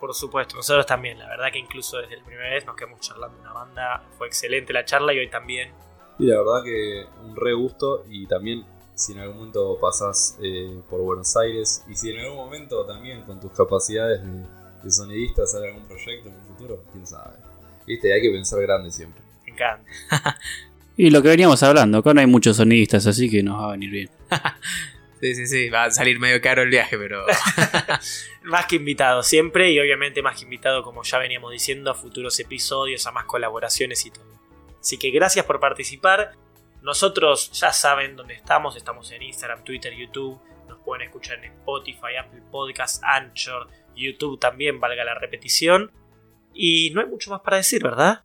[0.00, 3.38] Por supuesto, nosotros también, la verdad que incluso desde la primera vez nos quedamos charlando
[3.40, 5.72] una banda, fue excelente la charla y hoy también.
[6.18, 8.64] Y la verdad que un re gusto y también
[8.94, 13.22] si en algún momento pasás eh, por Buenos Aires y si en algún momento también
[13.22, 14.44] con tus capacidades de,
[14.82, 17.36] de sonidista sale algún proyecto en el futuro, quién sabe.
[17.86, 19.22] Viste, hay que pensar grande siempre.
[19.44, 19.90] Me encanta.
[20.94, 23.72] Y lo que veníamos hablando, acá no hay muchos sonidistas, así que nos va a
[23.72, 24.10] venir bien.
[25.22, 25.68] Sí, sí, sí.
[25.68, 27.24] Va a salir medio caro el viaje, pero.
[28.42, 32.40] más que invitado siempre y obviamente más que invitado como ya veníamos diciendo a futuros
[32.40, 34.26] episodios, a más colaboraciones y todo.
[34.80, 36.32] Así que gracias por participar.
[36.82, 42.16] Nosotros ya saben dónde estamos, estamos en Instagram, Twitter, YouTube, nos pueden escuchar en Spotify,
[42.18, 45.92] Apple Podcasts, Anchor, YouTube también, valga la repetición.
[46.52, 48.24] Y no hay mucho más para decir, ¿verdad?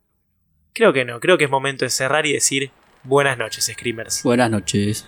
[0.74, 2.72] Creo que no, creo que es momento de cerrar y decir
[3.04, 4.24] buenas noches, Screamers.
[4.24, 5.08] Buenas noches.